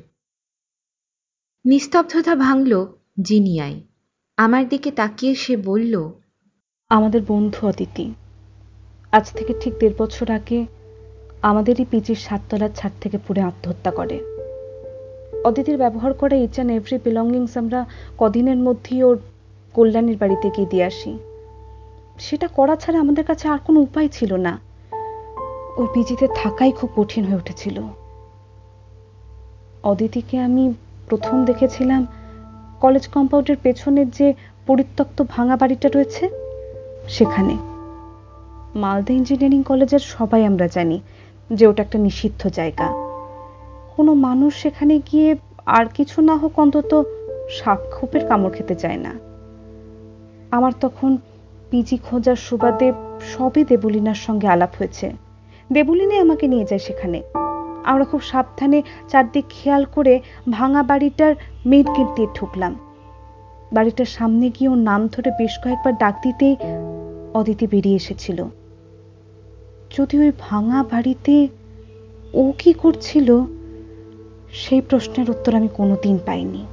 নিস্তব্ধতা 1.65 2.35
ভাঙল 2.35 2.87
জিনিয়ায়। 3.23 3.81
আমার 4.37 4.69
দিকে 4.69 4.91
তাকিয়ে 4.91 5.35
সে 5.35 5.57
বলল, 5.57 6.11
আমাদের 6.89 7.21
বন্ধু 7.29 7.67
অদিতি 7.67 8.15
আজ 9.13 9.33
থেকে 9.33 9.55
ঠিক 9.61 9.75
দেড় 9.79 9.95
বছর 9.99 10.31
আগে 10.31 10.67
আমাদেরই 11.43 11.85
পিজির 11.91 12.17
সাততলার 12.17 12.69
ছাদ 12.77 12.93
থেকে 13.01 13.19
পুড়ে 13.27 13.43
আত্মহত্যা 13.43 13.91
করে। 13.91 14.21
অদিতির 15.45 15.79
ব্যবহার 15.79 16.13
করা 16.15 16.37
ইচ 16.37 16.55
অ্যান্ড 16.55 16.73
এভরি 16.73 16.99
বিলঙ্গিংস 17.05 17.57
আমরা 17.57 17.87
কদিনের 18.19 18.57
মধ্যেই 18.57 19.03
ওর 19.03 19.19
কল্যাণীর 19.75 20.17
বাড়িতে 20.17 20.51
গিয়ে 20.51 20.69
দিয়ে 20.69 20.85
আসি। 20.85 21.19
সেটা 22.19 22.49
করা 22.49 22.77
ছাড়া 22.77 23.01
আমাদের 23.01 23.25
কাছে 23.25 23.49
আর 23.49 23.59
কোনো 23.59 23.81
উপায় 23.81 24.09
ছিল 24.09 24.35
না। 24.37 24.59
ওই 25.77 25.87
পিজিতে 25.95 26.29
থাকাই 26.35 26.73
খুব 26.73 26.91
কঠিন 26.97 27.25
হয়ে 27.25 27.37
উঠেছিল। 27.37 27.83
অদিতিকে 29.83 30.39
আমি 30.39 30.75
প্রথম 31.09 31.45
দেখেছিলাম 31.45 32.07
কলেজ 32.81 33.09
কম্পাউন্ডের 33.09 33.57
পেছনের 33.63 34.11
যে 34.11 34.35
পরিত্যক্ত 34.67 35.23
ভাঙা 35.29 35.57
বাড়িটা 35.57 35.89
রয়েছে, 35.95 36.29
সেখানে। 37.09 37.70
মালদা 38.75 39.13
ইঞ্জিনিয়ারিং 39.13 39.63
কলেজের 39.63 39.99
সবাই 39.99 40.47
আমরা 40.47 40.69
জানি 40.69 41.01
যে 41.53 41.67
ওটা 41.67 41.83
একটা 41.83 41.99
নিষিদ্ধ 41.99 42.49
জায়গা। 42.49 42.87
কোনো 43.97 44.15
মানুষ 44.15 44.63
সেখানে 44.63 44.99
গিয়ে 44.99 45.37
আর 45.67 45.85
কিছু 45.87 46.21
না 46.21 46.37
হোক 46.37 46.59
অন্তত 46.59 47.03
সাপ 47.51 47.79
খোপের 47.93 48.27
কামড় 48.27 48.51
খেতে 48.51 48.75
চায় 48.75 48.97
না। 48.97 49.19
আমার 50.51 50.73
তখন 50.81 51.17
পিজি 51.71 51.97
খোঁজার 51.97 52.37
সুবাদে 52.37 52.93
সবই 53.37 53.65
দেবলিনার 53.65 54.15
সঙ্গে 54.15 54.47
আলাপ 54.47 54.71
হয়েছে। 54.79 55.13
দেবলিনে 55.73 56.19
আমাকে 56.19 56.49
নিয়ে 56.49 56.65
যায় 56.65 56.81
সেখানে। 56.81 57.23
আমরা 57.85 58.05
খুব 58.05 58.23
সাবধানে 58.23 58.83
চারদিক 59.09 59.45
খেয়াল 59.51 59.85
করে 59.85 60.21
ভাঙা 60.51 60.83
বাড়িটার 60.83 61.35
মেন 61.67 61.83
গেট 61.83 62.07
দিয়ে 62.17 62.29
ঢুকলাম। 62.35 62.77
বাড়িটার 63.73 64.05
সামনে 64.05 64.51
গিয়ে 64.51 64.71
ওর 64.71 64.77
নাম 64.77 65.07
ধরে 65.07 65.31
বেশ 65.39 65.59
কয়েকবার 65.65 65.97
ডাক 65.97 66.15
দিতেই 66.23 66.57
অদিতি 67.35 67.67
বেরিয়ে 67.67 67.97
এসেছিল। 67.97 68.45
যদি 69.99 70.19
ওই 70.19 70.33
ভাঙা 70.39 70.83
বাড়িতে 70.83 71.49
ও 72.35 72.53
কি 72.59 72.73
করছিল, 72.73 73.45
সেই 74.53 74.81
প্রশ্নের 74.81 75.31
উত্তর 75.31 75.55
আমি 75.55 75.69
কোনোদিন 75.75 76.19
পাইনি। 76.27 76.67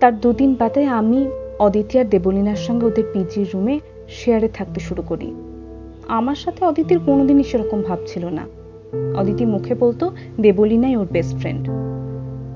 তার 0.00 0.20
দুদিন 0.20 0.54
বাদে 0.54 0.84
আমি 0.84 1.28
অদিতি 1.58 1.98
আর 1.98 2.04
দেবলিনার 2.04 2.56
সঙ্গে 2.56 2.86
ওদের 2.86 3.04
পিজির 3.12 3.46
রুমে 3.54 3.80
শেয়ারে 4.08 4.48
থাকতে 4.48 4.80
শুরু 4.80 5.02
করি। 5.02 5.34
আমার 6.08 6.34
সাথে 6.34 6.64
অদিতির 6.64 6.98
কোনোদিনই 7.06 7.44
সেরকম 7.44 7.82
ভাব 7.82 7.98
ছিল 8.06 8.24
না। 8.28 8.46
অদিতি 9.18 9.46
মুখে 9.46 9.74
বলতো, 9.74 10.14
দেবলিনাই 10.40 10.96
ওর 10.96 11.06
বেস্ট 11.12 11.36
ফ্রেন্ড 11.36 11.68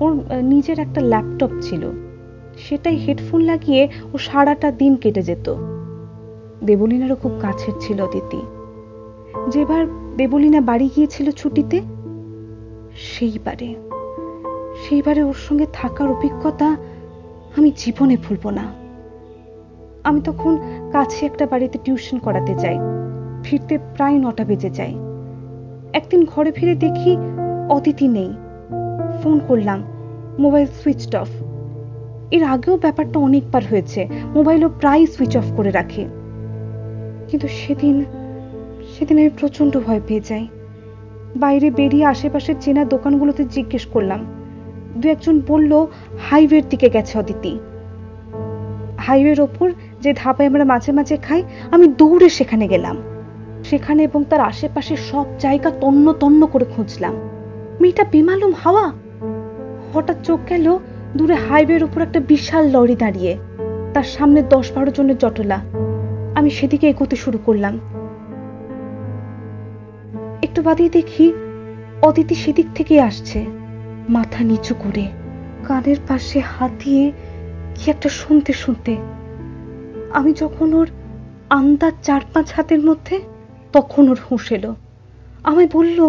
ওর 0.03 0.41
নিজের 0.43 0.79
একটা 0.79 1.01
ল্যাপটপ 1.01 1.49
ছিল। 1.61 1.91
সেটাই 2.57 2.95
হেডফোন 2.95 3.41
লাগিয়ে 3.41 3.87
ও 4.13 4.17
সারাটা 4.17 4.71
দিন 4.71 4.95
কেটে 4.95 5.21
যেত। 5.21 5.70
দেবলিনারও 6.63 7.15
খুব 7.15 7.31
কাছের 7.41 7.73
ছিল 7.79 8.01
অদিতি। 8.01 8.41
যেবার 9.49 9.85
দেবলিনা 10.17 10.61
বাড়ি 10.61 10.89
গিয়েছিল 10.95 11.31
ছুটিতে, 11.31 11.81
সেইবারে 12.97 13.75
সেইবারে 14.83 15.23
ওর 15.23 15.33
সঙ্গে 15.33 15.65
থাকার 15.73 16.09
অভিজ্ঞতা 16.09 16.67
আমি 17.57 17.71
জীবনে 17.77 18.17
ভুলবো 18.17 18.49
না। 18.49 18.73
আমি 20.03 20.21
তখন 20.21 20.57
কাছে 20.91 21.25
একটা 21.25 21.45
বাড়িতে 21.45 21.79
টিউশন 21.83 22.19
করাতে 22.19 22.55
যাই, 22.55 22.77
ফিরতে 23.43 23.77
প্রায় 23.77 24.17
নটা 24.17 24.43
বেজে 24.43 24.69
যায়। 24.69 24.95
একদিন 25.93 26.25
ঘরে 26.25 26.51
ফিরে 26.51 26.75
দেখি 26.75 27.17
অতিথি 27.69 28.07
নেই। 28.07 28.33
ফোন 29.23 29.39
করলাম, 29.47 29.83
মোবাইল 30.39 30.67
সুইচ 30.83 31.15
অফ। 31.15 31.27
এর 32.31 32.43
আগেও 32.43 32.77
ব্যাপারটা 32.77 33.19
অনেকবার 33.19 33.61
হয়েছে, 33.69 34.09
মোবাইলও 34.35 34.69
প্রায় 34.79 35.05
সুইচ 35.05 35.37
অফ 35.37 35.43
করে 35.57 35.71
রাখে। 35.71 36.20
কিন্তু 37.31 37.47
সেদিন 37.47 38.05
সেদিন 38.97 39.17
আমি 39.17 39.29
প্রচণ্ড 39.29 39.79
ভয় 39.79 40.01
পেয়ে 40.07 40.21
যাই। 40.21 40.47
বাইরে 41.35 41.71
বেরিয়ে 41.71 42.05
আশেপাশের 42.05 42.55
চেনা 42.61 42.85
দোকানগুলোতে 42.85 43.45
জিজ্ঞেস 43.45 43.85
করলাম। 43.85 44.25
দু 44.97 45.09
একজন 45.09 45.41
বলল, 45.47 45.87
হাইওয়ের 46.29 46.69
দিকে 46.69 46.89
গেছে 46.89 47.19
অদিতি। 47.19 47.59
হাইওয়ের 48.97 49.41
ওপর 49.41 49.71
যে 50.01 50.13
ধাবায় 50.13 50.49
আমরা 50.49 50.63
মাঝে 50.63 50.91
মাঝে 50.91 51.17
খাই, 51.17 51.43
আমি 51.71 51.87
দৌড়ে 51.87 52.29
সেখানে 52.29 52.67
গেলাম। 52.67 52.97
সেখানে 53.63 54.03
এবং 54.03 54.23
তার 54.23 54.39
আশেপাশে 54.39 54.95
সব 54.95 55.25
জায়গা 55.39 55.69
তন্ন 55.69 56.13
তন্ন 56.13 56.45
করে 56.45 56.65
খুঁজলাম। 56.65 57.13
মেয়েটা 57.81 58.05
বেমালুম 58.11 58.53
হাওয়া। 58.63 58.91
হঠাৎ 59.93 60.17
চোখ 60.23 60.39
গেল 60.49 60.79
দূরে 61.17 61.33
হাইওয়ের 61.33 61.83
উপর 61.83 62.01
একটা 62.01 62.19
বিশাল 62.19 62.69
লরি 62.69 62.95
দাঁড়িয়ে। 62.95 63.37
তার 63.93 64.03
সামনে 64.03 64.43
দশ 64.43 64.71
বারো 64.71 64.91
জনের 64.91 65.17
জটলা। 65.17 65.59
আমি 66.41 66.49
সেদিকে 66.49 66.89
এগোতে 66.89 67.15
শুরু 67.15 67.37
করলাম। 67.45 67.73
একটু 70.41 70.61
বাদেই 70.61 70.89
দেখি 70.89 71.33
অদিতি 72.01 72.35
সেদিক 72.35 72.65
থেকে 72.75 73.01
আসছে 73.01 73.45
মাথা 74.09 74.43
নিচু 74.43 74.73
করে 74.75 75.05
কানের 75.67 75.99
পাশে 76.07 76.39
হাত 76.39 76.71
দিয়ে 76.79 77.11
কি 77.75 77.91
একটা 77.91 78.09
শুনতে 78.09 78.53
শুনতে। 78.53 78.97
আমি 80.13 80.33
যখন 80.33 80.73
ওর 80.73 80.87
আন্দাজ 81.49 81.93
চার 82.03 82.21
পাঁচ 82.33 82.53
হাতের 82.53 82.79
মধ্যে 82.79 83.21
তখন 83.73 84.09
ওর 84.09 84.19
হুঁশ 84.31 84.51
এলো। 84.51 84.75
আমায় 85.43 85.69
বলল 85.73 85.99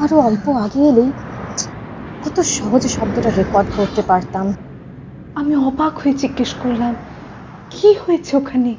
আরও 0.00 0.16
অল্প 0.20 0.48
আগে 0.48 0.80
এলেই 0.88 1.12
কত 2.24 2.40
সহজে 2.40 2.88
শব্দটা 2.88 3.30
রেকর্ড 3.30 3.68
করতে 3.76 4.02
পারতাম। 4.02 4.46
আমি 5.34 5.56
অবাক 5.56 5.98
হয়ে 5.98 6.14
জিজ্ঞেস 6.14 6.54
করলাম 6.54 6.94
কি 7.70 7.88
হয়েছে 7.94 8.36
ওখানে? 8.36 8.72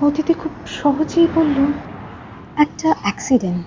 অদিতি 0.00 0.32
খুব 0.34 0.52
সহজেই 0.70 1.28
বলল, 1.34 1.58
একটা 2.56 2.88
অ্যাক্সিডেন্ট 3.02 3.66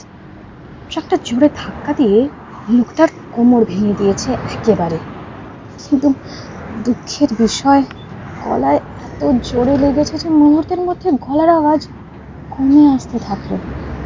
ট্রাকটা 0.89 1.17
জোরে 1.23 1.49
ধাক্কা 1.55 1.93
দিয়ে 1.93 2.19
লোকটার 2.67 3.09
কোমর 3.31 3.65
ভেঙে 3.65 3.93
দিয়েছে 3.93 4.31
একেবারে। 4.47 4.99
কিন্তু 5.79 6.07
দুঃখের 6.75 7.29
বিষয়, 7.33 7.81
গলায় 8.41 8.79
এত 9.03 9.21
জোরে 9.43 9.75
লেগেছে 9.77 10.17
যে 10.17 10.29
মুহূর্তের 10.29 10.81
মধ্যে 10.81 11.11
গলার 11.19 11.49
আওয়াজ 11.49 11.81
কমে 12.51 12.83
আসতে 12.87 13.17
থাকল। 13.19 13.51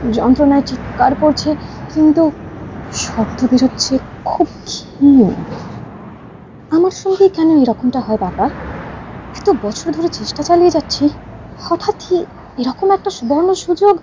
যন্ত্রণায় 0.04 0.62
চিৎকার 0.62 1.16
করছে, 1.16 1.50
কিন্তু 1.90 2.24
শব্দ 2.92 3.40
বেরোচ্ছে 3.48 3.94
খুব 4.26 4.48
ক্ষীণ। 4.66 5.30
আমার 6.72 6.92
সঙ্গে 6.92 7.30
কেন 7.30 7.50
এরকমটা 7.58 8.00
হয় 8.00 8.18
বাবা? 8.18 8.46
এত 9.42 9.50
বছর 9.62 9.90
ধরে 9.92 10.10
চেষ্টা 10.10 10.44
চালিয়ে 10.44 10.72
যাচ্ছি, 10.72 11.10
হঠাৎই 11.60 12.26
এরকম 12.58 12.92
একটা 12.92 13.10
সুবর্ণ 13.10 13.54
সুযোগ 13.54 13.96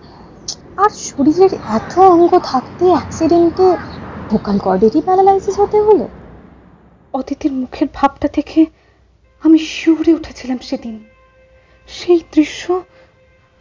আর 0.76 0.90
শরীরের 1.06 1.52
এত 1.76 1.98
অঙ্গ 1.98 2.32
থাকতে 2.44 2.84
অ্যাক্সিডেন্টে 2.84 3.68
ভোকাল 4.30 4.58
কর্ডেরই 4.58 5.00
প্যারালাইসিস 5.00 5.60
হতে 5.60 5.78
হলো। 5.80 6.08
অদিতির 7.14 7.52
মুখের 7.52 7.88
ভাবটা 7.94 8.28
থেকে 8.28 8.66
আমি 9.42 9.58
শিউরে 9.58 10.12
উঠেছিলাম 10.14 10.58
সেদিন। 10.58 10.96
সেই 11.88 12.20
দৃশ্য 12.32 12.62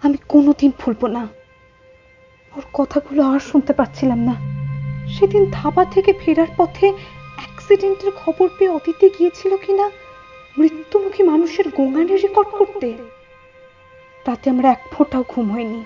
আমি 0.04 0.18
কোনোদিন 0.28 0.72
ভুলবো 0.80 1.08
না। 1.08 1.24
ওর 2.54 2.66
কথাগুলো 2.74 3.22
আর 3.24 3.40
শুনতে 3.40 3.74
পাচ্ছিলাম 3.74 4.20
না। 4.20 4.36
সেদিন 5.16 5.44
ধাবা 5.52 5.86
থেকে 5.86 6.14
ফেরার 6.14 6.52
পথে 6.58 6.88
অ্যাক্সিডেন্টের 7.38 8.12
খবর 8.12 8.48
পেয়ে 8.58 8.70
অতীতে 8.70 9.10
গিয়েছিল 9.10 9.54
কিনা 9.58 9.88
মৃত্যুমুখী 10.60 11.24
মানুষের 11.24 11.70
গোঙানের 11.70 12.22
রেকর্ড 12.22 12.50
করতে। 12.50 12.98
তাতে 14.26 14.50
আমরা 14.50 14.72
এক 14.72 14.82
ফোঁটাও 14.92 15.24
ঘুম 15.28 15.52
হয়নি। 15.52 15.84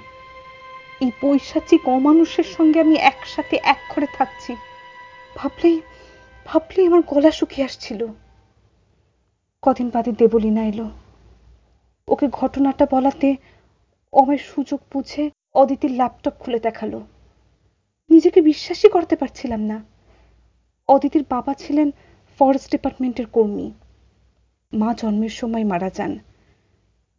এই 1.01 1.11
পৈশাচিক 1.21 1.89
অমানুষের 1.89 2.43
সঙ্গে 2.43 2.79
আমি 2.79 2.95
একসাথে 2.95 3.59
এক 3.63 3.77
ঘরে 3.89 4.05
থাকছি। 4.17 4.55
ভাবলেই 5.35 5.81
ভাবলেই 6.45 6.87
আমার 6.87 7.01
গলা 7.07 7.31
শুকিয়ে 7.31 7.65
আসছিল। 7.65 8.07
কদিন 9.61 9.89
বাদে 9.93 10.11
দেবলীনা 10.11 10.65
এলো। 10.65 10.89
ওকে 12.07 12.27
ঘটনাটা 12.27 12.87
বলাতে 12.91 13.35
অমের 14.13 14.37
সুযোগ 14.37 14.79
বুঝে 14.93 15.29
অদিতির 15.53 15.91
ল্যাপটপ 15.91 16.33
খুলে 16.39 16.59
দেখাল। 16.59 16.99
নিজেকে 18.09 18.41
বিশ্বাসই 18.41 18.89
করতে 18.89 19.15
পারছিলাম 19.15 19.59
না। 19.59 19.83
অদিতির 20.87 21.25
বাবা 21.29 21.53
ছিলেন 21.53 21.91
ফরেস্ট 22.39 22.71
ডিপার্টমেন্টের 22.71 23.25
কর্মী। 23.25 23.71
মা 24.73 24.93
জন্মের 24.97 25.29
সময় 25.29 25.63
মারা 25.63 25.89
যান। 25.97 26.19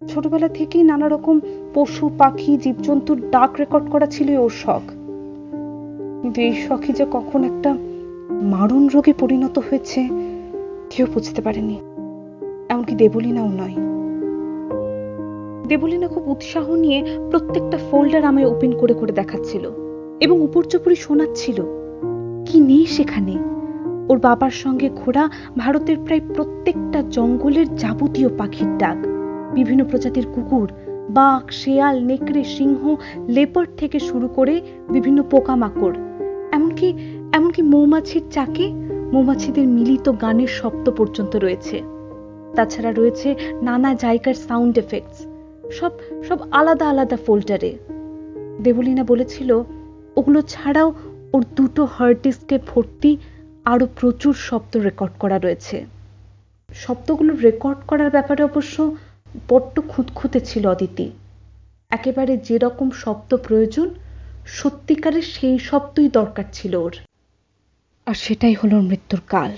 ছোটবেলা 0.09 0.49
থেকেই 0.49 0.83
নানা 0.83 1.09
রকম 1.09 1.41
পশু, 1.75 2.11
পাখি, 2.19 2.57
জীবজন্তুর 2.57 3.31
ডাক 3.31 3.57
রেকর্ড 3.59 3.91
করা 3.91 4.07
ছিল 4.07 4.37
ওর 4.37 4.51
শখ। 4.51 4.83
কিন্তু 6.23 6.41
এই 6.41 6.53
শখই 6.53 6.93
যে 6.93 7.07
কখন 7.13 7.45
একটা 7.45 7.77
মারণ 8.31 8.89
রোগে 8.89 9.13
পরিণত 9.13 9.59
হয়েছে, 9.59 10.09
কেউ 10.91 11.07
বুঝতে 11.15 11.43
পারেনি। 11.43 11.81
এমনকি 12.69 12.95
দেবলীনাও 12.95 13.49
নয়। 13.49 13.77
দেবলীনা 15.69 16.09
খুব 16.09 16.29
উৎসাহ 16.29 16.75
নিয়ে 16.75 17.05
প্রত্যেকটা 17.31 17.79
ফোল্ডার 17.91 18.25
আমায় 18.25 18.47
ওপেন 18.47 18.73
করে 18.79 18.95
করে 18.95 19.13
দেখাচ্ছিল 19.13 19.71
এবং 20.21 20.41
উপর 20.41 20.63
চুপুরি 20.65 20.97
শোনাচ্ছিল, 20.97 21.63
কি 22.47 22.61
নেই 22.61 22.87
সেখানে? 22.87 23.52
ওর 24.09 24.19
বাবার 24.19 24.51
সঙ্গে 24.51 24.89
ঘোরা 24.91 25.31
ভারতের 25.59 25.97
প্রায় 26.05 26.21
প্রত্যেকটা 26.35 27.03
জঙ্গলের 27.11 27.77
যাবতীয় 27.77 28.29
পাখির 28.39 28.79
ডাক। 28.79 28.97
বিভিন্ন 29.55 29.85
প্রজাতির 29.85 30.27
কুকুর, 30.35 30.69
বাঘ, 31.11 31.43
শেয়াল, 31.51 32.05
নেকড়ে, 32.05 32.45
সিংহ 32.45 32.97
লেপার্ড 33.29 33.71
থেকে 33.77 33.99
শুরু 33.99 34.29
করে 34.29 34.61
বিভিন্ন 34.91 35.23
পোকামাকড়। 35.23 35.97
এমনকি 36.53 36.89
এমনকি 37.33 37.63
মৌমাছির 37.63 38.23
চাকে 38.31 38.67
মৌমাছিদের 39.13 39.67
মিলিত 39.69 40.13
গানের 40.21 40.49
শব্দ 40.49 40.91
পর্যন্ত 40.91 41.37
রয়েছে। 41.37 41.83
তাছাড়া 42.55 42.93
রয়েছে 42.93 43.35
নানা 43.63 43.95
জায়গার 43.95 44.35
সাউন্ড 44.35 44.79
এফেক্টস 44.79 45.27
সব 45.73 45.91
সব 46.29 46.39
আলাদা 46.51 46.87
আলাদা 46.89 47.17
ফোল্ডারে 47.27 47.79
দেবলীনা 48.63 49.05
বলেছিল, 49.05 49.63
ওগুলো 50.17 50.43
ছাড়াও 50.43 50.93
ওর 51.33 51.43
দুটো 51.57 51.89
হার্ড 51.93 52.19
ডিস্কে 52.23 52.59
ভর্তি 52.75 53.17
আরও 53.67 53.87
প্রচুর 54.01 54.35
শব্দ 54.35 54.77
রেকর্ড 54.77 55.13
করা 55.19 55.39
রয়েছে। 55.39 55.87
শব্দগুলো 56.75 57.35
রেকর্ড 57.35 57.79
করার 57.89 58.11
ব্যাপারে 58.11 58.43
অবশ্য 58.45 58.97
বড্ড 59.49 59.81
খুঁতখুঁতে 59.89 60.41
ছিল 60.41 60.67
অদিতি। 60.67 61.11
একেবারে 61.91 62.37
যেরকম 62.37 62.91
শব্দ 62.91 63.37
প্রয়োজন, 63.37 63.95
সত্যিকারের 64.47 65.23
সেই 65.23 65.59
শব্দই 65.59 66.09
দরকার 66.09 66.45
ছিল 66.53 66.75
ওর। 66.75 66.95
আর 68.07 68.15
সেটাই 68.15 68.55
হলো 68.55 68.81
মৃত্যুর 68.81 69.21
কাল। 69.27 69.51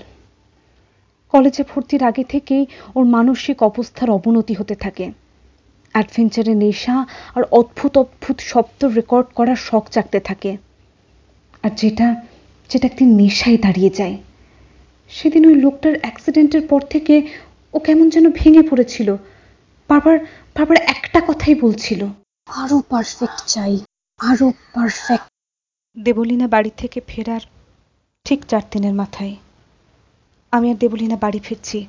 কলেজে 1.31 1.63
ভর্তির 1.63 2.03
আগে 2.03 2.23
থেকেই 2.23 2.65
ওর 2.95 3.05
মানসিক 3.05 3.63
অবস্থার 3.63 4.09
অবনতি 4.09 4.53
হতে 4.53 4.75
থাকে। 4.75 5.11
অ্যাডভেঞ্চারে 5.91 6.53
নেশা 6.55 7.05
আর 7.35 7.43
অদ্ভুত 7.51 7.97
অদ্ভুত 7.97 8.39
শব্দ 8.39 8.85
রেকর্ড 8.85 9.27
করার 9.35 9.55
শখ 9.55 9.83
জাগতে 9.91 10.19
থাকে। 10.19 10.57
আর 11.63 11.69
যেটা 11.75 12.21
যেটা 12.69 12.85
একদিন 12.87 13.09
নেশায় 13.15 13.57
দাঁড়িয়ে 13.57 13.91
যায়। 13.93 14.15
সেদিন 15.11 15.43
ওই 15.45 15.55
লোকটার 15.55 15.93
অ্যাক্সিডেন্টের 15.99 16.63
পর 16.67 16.81
থেকে 16.93 17.15
ও 17.73 17.77
কেমন 17.79 18.05
যেন 18.09 18.25
ভেঙে 18.31 18.63
পড়েছিল। 18.69 19.09
বারবার 19.89 20.17
বারবার 20.55 20.77
একটা 20.77 21.19
কথাই 21.27 21.55
বলছিল। 21.55 22.01
আরও 22.47 22.77
পারফেক্ট 22.89 23.39
চাই 23.47 23.73
আরও 24.19 24.47
পারফেক্ট 24.73 25.27
দেবলীনা 25.97 26.47
বাড়ি 26.47 26.71
থেকে 26.77 26.99
ফেরার 27.07 27.43
ঠিক 28.25 28.39
চার 28.45 28.63
দিনের 28.71 28.93
মাথায়। 28.93 29.35
আমি 30.53 30.67
আর 30.71 30.77
দেবলীনা 30.77 31.17
বাড়ি 31.17 31.39
ফিরছি। 31.39 31.79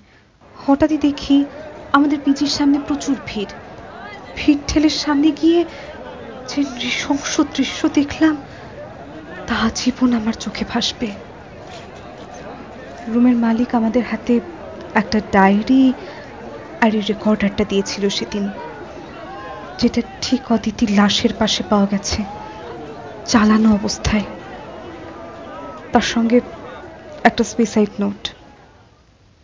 হঠাৎই 0.57 0.99
দেখি 0.99 1.37
আমাদের 1.93 2.19
পিজির 2.25 2.49
সামনে 2.49 2.79
প্রচুর 2.79 3.17
ভিড়। 3.27 3.53
ভিড় 4.37 4.61
ঠেলের 4.69 4.97
সামনে 5.03 5.29
গিয়ে 5.31 5.61
যে 6.49 6.61
নৃশংস 6.75 7.33
দৃশ্য 7.57 7.81
দেখলাম। 7.89 8.35
তা 9.49 9.59
জীবন 9.81 10.11
আমার 10.21 10.37
চোখে 10.45 10.65
ভাসবে। 10.73 11.09
রুমের 13.13 13.37
মালিক 13.45 13.71
আমাদের 13.75 14.05
হাতে 14.11 14.35
একটা 14.95 15.19
ডায়েরি 15.33 15.83
আর 16.83 16.91
এই 16.99 17.05
রেকর্ডারটা 17.11 17.65
দিয়েছিল 17.65 18.05
সেদিন, 18.09 18.45
যেটা 19.81 20.01
ঠিক 20.23 20.43
অদিতির 20.53 20.91
লাশের 20.99 21.33
পাশে 21.41 21.63
পাওয়া 21.71 21.87
গেছে, 21.93 22.21
চালানো 23.27 23.69
অবস্থায়। 23.75 24.27
তার 25.93 26.07
সঙ্গে 26.15 26.39
একটা 27.25 27.43
সুইসাইড 27.51 27.93
নোট 28.01 28.21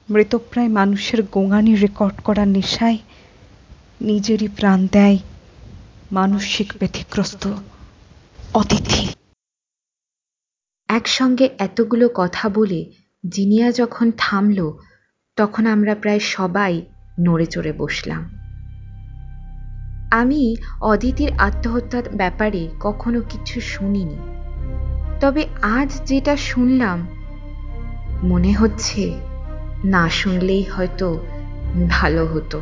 মৃতপ্রায় 0.08 0.70
মানুষের 0.78 1.20
গোঙানি 1.34 1.72
রেকর্ড 1.74 2.16
করার 2.24 2.48
নেশায় 2.48 2.98
নিজেরই 4.00 4.48
প্রাণ 4.58 4.80
দেয় 4.86 5.18
মানসিক 6.12 6.68
ব্যতিগ্রস্ত 6.80 7.42
অতিথি 8.54 9.21
একসঙ্গে 10.92 11.50
এতগুলো 11.58 12.08
কথা 12.14 12.48
বলে 12.48 12.90
জিনিয়া 13.28 13.72
যখন 13.72 14.12
থামল, 14.18 14.72
তখন 15.36 15.66
আমরা 15.66 15.94
প্রায় 15.94 16.18
সবাই 16.18 16.82
নড়ে 17.20 17.46
চড়ে 17.46 17.72
বসলাম। 17.72 18.38
আমি 20.10 20.56
অদিতির 20.80 21.32
আত্মহত্যার 21.38 22.02
ব্যাপারে 22.14 22.68
কখনো 22.80 23.20
কিছু 23.20 23.60
শুনিনি। 23.60 24.16
তবে 25.20 25.46
আজ 25.62 26.00
যেটা 26.04 26.36
শুনলাম, 26.36 27.08
মনে 28.22 28.52
হচ্ছে 28.52 29.20
না 29.84 30.08
শুনলেই 30.10 30.62
হয়তো 30.62 31.26
ভালো 31.90 32.26
হতো। 32.26 32.60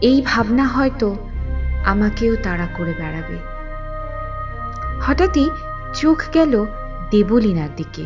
এই 0.00 0.22
ভাবনা 0.26 0.66
হয়তো 0.66 1.16
আমাকেও 1.84 2.36
তাড়া 2.36 2.66
করে 2.78 2.94
বেড়াবে। 2.98 3.36
হঠাৎই 5.00 5.50
চোখ 5.94 6.22
গেল 6.34 6.66
দেবলীনার 7.10 7.68
দিকে। 7.76 8.04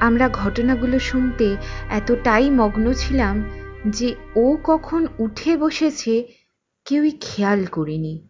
আমরা 0.00 0.28
ঘটনাগুলো 0.28 0.98
শুনতে 0.98 1.56
এতটাই 1.90 2.50
মগ্ন 2.50 2.92
ছিলাম 2.92 3.42
যে 3.88 4.14
ও 4.36 4.56
কখন 4.64 5.06
উঠে 5.18 5.56
বসেছে 5.56 6.32
কেউই 6.84 7.12
খেয়াল 7.20 7.66
করিনি। 7.66 8.28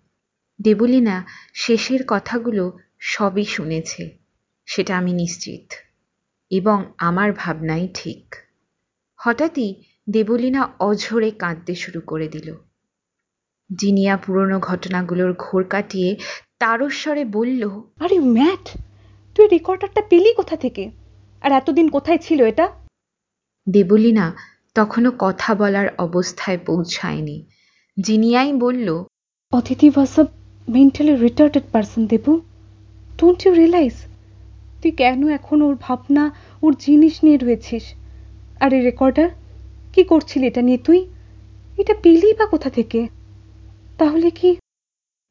দেবলীনা 0.60 1.26
শেষের 1.54 2.00
কথাগুলো 2.08 2.78
সবই 2.98 3.44
শুনেছে, 3.44 4.18
সেটা 4.66 4.98
আমি 4.98 5.12
নিশ্চিত, 5.12 5.72
এবং 6.50 6.92
আমার 6.98 7.32
ভাবনাই 7.32 7.88
ঠিক। 7.94 8.34
হঠাৎই 9.16 9.74
দেবলীনা 10.10 10.68
অঝরে 10.80 11.30
কাঁদতে 11.30 11.74
শুরু 11.74 12.00
করে 12.00 12.28
দিল। 12.28 12.54
জিনিয়া 13.76 14.16
পুরনো 14.16 14.60
ঘটনাগুলোর 14.60 15.34
ঘোর 15.38 15.64
কাটিয়ে 15.64 16.16
তারস্বরে 16.58 17.24
বলল, 17.24 17.68
আরে 18.00 18.18
ম্যাট 18.18 18.78
তুই 19.36 19.48
রেকর্ডারটা 19.48 20.02
পেলি 20.10 20.34
কোথা 20.34 20.56
থেকে? 20.56 20.90
আর 21.42 21.52
এতদিন 21.52 21.88
কোথায় 21.88 22.18
ছিল 22.18 22.44
এটা? 22.44 22.66
দেবলীনা 23.68 24.32
তখনও 24.74 25.12
কথা 25.18 25.54
বলার 25.54 25.88
অবস্থায় 25.98 26.58
পৌঁছায়নি। 26.66 27.46
জিনিয়াই 28.00 28.52
বলল 28.52 29.04
Aditi 29.52 29.88
was 29.88 30.20
a 30.20 30.24
mentally 30.68 31.16
retarded 31.16 31.62
person 31.72 32.06
Debu. 32.06 32.40
Don't 33.18 33.46
you 33.46 33.54
realize 33.54 33.94
তুই 34.82 34.90
কেন 34.90 35.28
এখন 35.28 35.62
ওর 35.62 35.74
ভাবনা 35.80 36.30
ওর 36.62 36.74
জিনিস 36.74 37.24
নিয়ে 37.24 37.36
রয়েছিস? 37.36 37.94
আর 38.60 38.72
এই 38.72 38.80
রেকর্ডার 38.80 39.28
কি 39.92 40.04
করছিলি 40.04 40.46
এটা 40.46 40.62
নিয়ে 40.62 40.78
তুই? 40.78 41.06
এটা 41.78 41.94
পেলি 42.02 42.32
বা 42.32 42.46
কোথা 42.46 42.70
থেকে? 42.70 43.08
তাহলে 43.98 44.30
কি? 44.30 44.56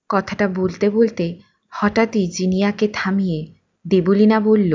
কথাটা 0.10 0.48
বলতে 0.48 0.90
বলতে 0.90 1.36
হঠাৎই 1.70 2.28
জিনিয়াকে 2.28 2.88
থামিয়ে 2.94 3.59
দেবলীনা 3.89 4.39
বলল 4.39 4.73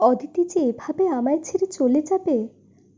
অদিতি 0.00 0.44
যে 0.44 0.60
এভাবে 0.60 1.08
আমায় 1.08 1.38
ছেড়ে 1.38 1.66
চলে 1.66 2.02
যাবে 2.02 2.48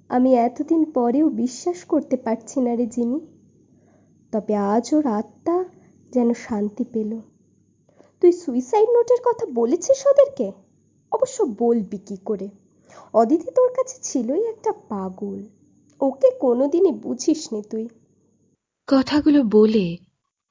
আমি 0.09 0.35
এতদিন 0.35 0.85
পরেও 0.85 1.29
বিশ্বাস 1.29 1.85
করতে 1.85 2.17
পারছি 2.17 2.61
না 2.61 2.75
রে 2.75 2.87
জিনি 2.87 3.21
তবে 4.33 4.57
আজ 4.57 4.95
ওর 4.95 5.07
আত্মা 5.07 5.65
যেন 6.13 6.35
শান্তি 6.35 6.85
পেল। 6.93 7.21
তুই 8.21 8.33
সুইসাইড 8.33 8.89
নোটের 8.89 9.21
কথা 9.25 9.47
বলেছিস 9.55 10.07
ওদেরকে? 10.07 10.53
অবশ্য 11.13 11.55
বলবি 11.59 11.99
কি 11.99 12.17
করে? 12.25 12.49
অদিতি 13.13 13.51
তোর 13.51 13.71
কাছে 13.77 13.97
ছিলই 14.03 14.45
একটা 14.49 14.73
পাগল। 14.89 15.43
ওকে 16.01 16.31
কোনোদিনই 16.41 16.93
বুঝিস 16.93 17.53
নি 17.53 17.63
তুই। 17.71 17.89
কথাগুলো 18.89 19.43
বলে 19.43 19.97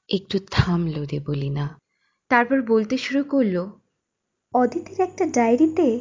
একটু 0.09 0.39
থামলো 0.51 1.05
দেবলীনা। 1.05 1.79
তারপর 2.29 2.61
বলতে 2.61 2.97
শুরু 2.97 3.23
করল 3.23 3.55
অদিতির 4.53 4.99
একটা 4.99 5.25
ডায়েরিতে 5.25 5.99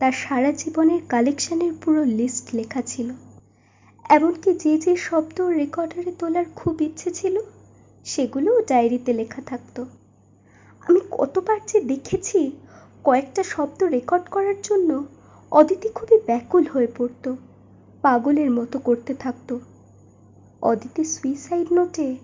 তার 0.00 0.12
সারা 0.12 0.52
জীবনের 0.52 1.00
কালেকশনের 1.08 1.72
পুরো 1.72 2.04
লিস্ট 2.04 2.54
লেখা 2.54 2.82
ছিল। 2.82 3.08
এমনকি 4.10 4.50
যে 4.54 4.78
যে 4.78 4.96
শব্দ 4.96 5.40
রেকর্ডারে 5.40 6.12
তোলার 6.12 6.44
খুব 6.56 6.82
ইচ্ছে 6.82 7.10
ছিল, 7.10 7.36
সেগুলোও 8.06 8.58
ডায়েরিতে 8.68 9.12
লেখা 9.12 9.42
থাকতো। 9.46 9.86
আমি 10.82 11.00
কতবার 11.10 11.58
যে 11.66 11.80
দেখেছি 11.80 12.40
কয়েকটা 13.04 13.42
শব্দ 13.42 13.82
রেকর্ড 13.82 14.24
করার 14.30 14.58
জন্য 14.62 14.90
অদিতি 15.52 15.88
খুবই 15.88 16.18
ব্যাকুল 16.26 16.64
হয়ে 16.66 16.90
পড়তো, 16.98 17.36
পাগলের 18.02 18.50
মতো 18.50 18.78
করতে 18.78 19.14
থাকতো। 19.14 19.60
অদিতি 20.62 21.04
সুইসাইড 21.04 21.72
নোটে 21.72 22.16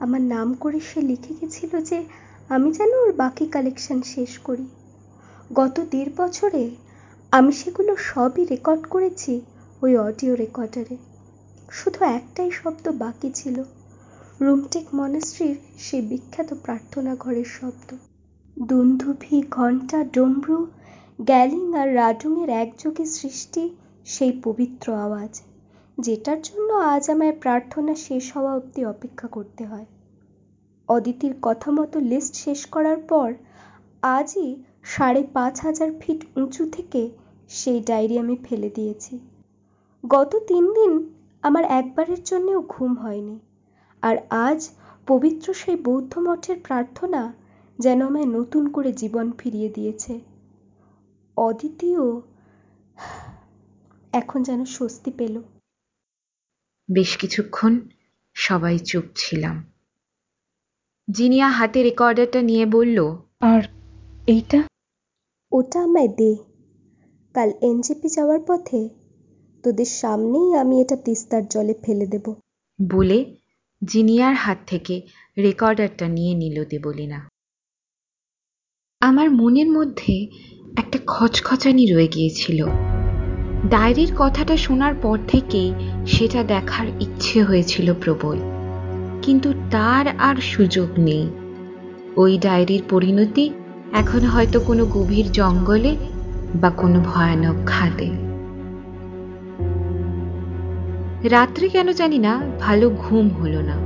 আমার 0.00 0.20
নাম 0.20 0.54
করে 0.54 0.80
সে 0.80 1.00
লিখে 1.02 1.32
গেছিল 1.40 1.80
যে, 1.80 1.98
আমি 2.48 2.68
যেন 2.72 2.92
ওর 2.94 3.12
বাকি 3.12 3.46
কালেকশন 3.46 4.02
শেষ 4.02 4.38
করি। 4.38 4.66
গত 5.50 5.76
দেড় 5.90 6.12
বছরে 6.16 6.70
আমি 7.32 7.52
সেগুলো 7.52 7.96
সবই 7.96 8.44
রেকর্ড 8.44 8.82
করেছি 8.86 9.32
ওই 9.82 9.92
অডিও 9.98 10.34
রেকর্ডারে 10.34 10.96
শুধু 11.68 12.00
একটাই 12.04 12.50
শব্দ 12.50 12.84
বাকি 12.88 13.28
ছিল 13.32 13.56
রুমটেক 14.40 14.86
মনেস্ট্রির 14.94 15.56
সেই 15.78 16.02
বিখ্যাত 16.02 16.50
প্রার্থনা 16.54 17.12
ঘরের 17.14 17.44
শব্দ। 17.44 17.88
দুন্ধুভি, 18.56 19.36
ঘণ্টা, 19.50 19.98
ডমরু, 20.04 20.60
গ্যালিং 21.18 21.74
আর 21.74 21.94
রাডুংয়ের 21.94 22.50
একযোগে 22.62 23.04
সৃষ্টি 23.04 23.62
সেই 24.06 24.32
পবিত্র 24.44 24.86
আওয়াজ, 24.94 25.32
যেটার 25.98 26.40
জন্য 26.42 26.68
আজ 26.72 27.04
আমায় 27.10 27.32
প্রার্থনা 27.32 27.94
শেষ 27.94 28.24
হওয়া 28.36 28.52
অবধি 28.54 28.84
অপেক্ষা 28.84 29.28
করতে 29.28 29.62
হয়। 29.66 29.86
অদিতির 30.88 31.34
কথা 31.42 31.70
মতো 31.70 31.96
লিস্ট 32.00 32.34
শেষ 32.34 32.66
করার 32.66 32.96
পর 32.96 33.28
আজই 34.02 34.50
সাড়ে 34.84 35.22
পাঁচ 35.32 35.60
হাজার 35.60 35.90
ফিট 36.00 36.24
উঁচু 36.36 36.70
থেকে 36.70 37.10
সেই 37.48 37.80
ডায়েরি 37.80 38.18
আমি 38.18 38.36
ফেলে 38.44 38.70
দিয়েছি। 38.70 39.18
গত 40.08 40.36
তিন 40.36 40.64
দিন 40.72 40.92
আমার 41.42 41.64
একবারের 41.64 42.24
জন্যেও 42.24 42.60
ঘুম 42.68 42.94
হয়নি। 42.94 43.38
আর 44.02 44.16
আজ 44.30 44.68
পবিত্র 45.06 45.54
সেই 45.54 45.76
বৌদ্ধ 45.76 46.18
মঠের 46.18 46.56
প্রার্থনা 46.62 47.34
যেন 47.78 48.02
আমায় 48.02 48.26
নতুন 48.26 48.72
করে 48.72 48.92
জীবন 48.92 49.32
ফিরিয়ে 49.38 49.68
দিয়েছে। 49.68 50.20
অদিতিও 51.36 52.22
এখন 54.12 54.42
যেন 54.42 54.64
স্বস্তি 54.64 55.10
পেল। 55.10 55.42
বেশ 56.88 57.16
কিছুক্ষণ 57.16 57.80
সবাই 58.34 58.78
চুপ 58.78 59.04
ছিলাম। 59.16 59.64
জিনিয়া 61.10 61.48
হাতে 61.48 61.82
রেকর্ডারটা 61.82 62.42
নিয়ে 62.42 62.66
বলল 62.66 63.16
আর 63.40 63.62
এইটা? 64.26 64.62
ওটা 65.54 65.82
আমায় 65.82 66.08
দে। 66.08 66.36
কাল 67.34 67.52
এনজেপি 67.62 68.08
যাওয়ার 68.08 68.38
পথে 68.46 68.88
তোদের 69.62 69.84
সামনেই 69.84 70.54
আমি 70.54 70.80
এটা 70.80 70.96
তিস্তার 70.96 71.46
জলে 71.46 71.74
ফেলে 71.82 72.06
দেব। 72.06 72.34
বলে 72.88 73.36
জিনিয়ার 73.84 74.34
হাত 74.34 74.58
থেকে 74.66 75.02
রেকর্ডারটা 75.38 76.08
নিয়ে 76.08 76.34
নিল 76.34 76.64
দেবলিনা। 76.64 77.28
আমার 79.00 79.30
মনের 79.30 79.70
মধ্যে 79.70 80.26
একটা 80.76 80.98
খচখচানি 81.06 81.86
রয়ে 81.86 82.08
গিয়েছিল। 82.08 82.66
ডায়েরির 83.68 84.12
কথাটা 84.18 84.56
শোনার 84.56 84.94
পর 85.02 85.18
থেকেই 85.28 85.74
সেটা 86.06 86.42
দেখার 86.42 86.86
ইচ্ছে 87.00 87.42
হয়েছিল 87.42 87.94
প্রবল। 87.94 88.38
কিন্তু 89.22 89.52
তার 89.70 90.08
আর 90.08 90.36
সুযোগ 90.36 90.88
নেই। 90.98 91.28
ওই 92.16 92.38
ডায়েরির 92.38 92.82
পরিণতি 92.90 93.50
এখন 93.94 94.20
হয়তো 94.20 94.60
কোনো 94.60 94.86
গভীর 94.86 95.32
জঙ্গলে 95.32 95.96
বা 96.54 96.70
কোনো 96.70 97.00
ভয়ানক 97.00 97.66
খাদে 97.66 98.10
রাত্রে 101.28 101.68
কেন 101.68 101.92
জানি 101.92 102.18
না, 102.18 102.50
ভালো 102.60 102.90
ঘুম 102.90 103.28
হলো 103.28 103.62
না। 103.62 103.76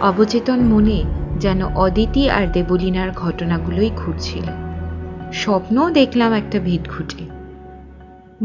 অবচেতন 0.00 0.60
মনে 0.60 1.04
যেন 1.38 1.62
অদিতি 1.62 2.30
আর 2.30 2.46
দেবলিনার 2.52 3.10
ঘটনাগুলোই 3.12 3.90
ঘুরছিল। 3.96 4.44
স্বপ্নও 5.32 5.90
দেখলাম 5.90 6.32
একটা 6.32 6.60
ভিত 6.60 6.88
ঘুটে 6.88 7.24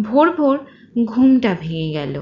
ভোর 0.01 0.31
ভোর 0.31 0.59
ঘুমটা 1.05 1.55
ভেঙে 1.61 1.91
গেল। 1.91 2.21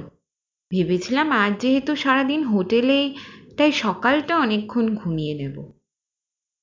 ভেবেছিলাম 0.71 1.31
আজ 1.31 1.53
যেহেতু 1.59 1.95
সারাদিন 1.95 2.43
হোটেলেই, 2.43 3.15
তাই 3.57 3.71
সকালটা 3.71 4.37
অনেকক্ষণ 4.37 4.95
ঘুমিয়ে 4.95 5.33
নেব। 5.33 5.71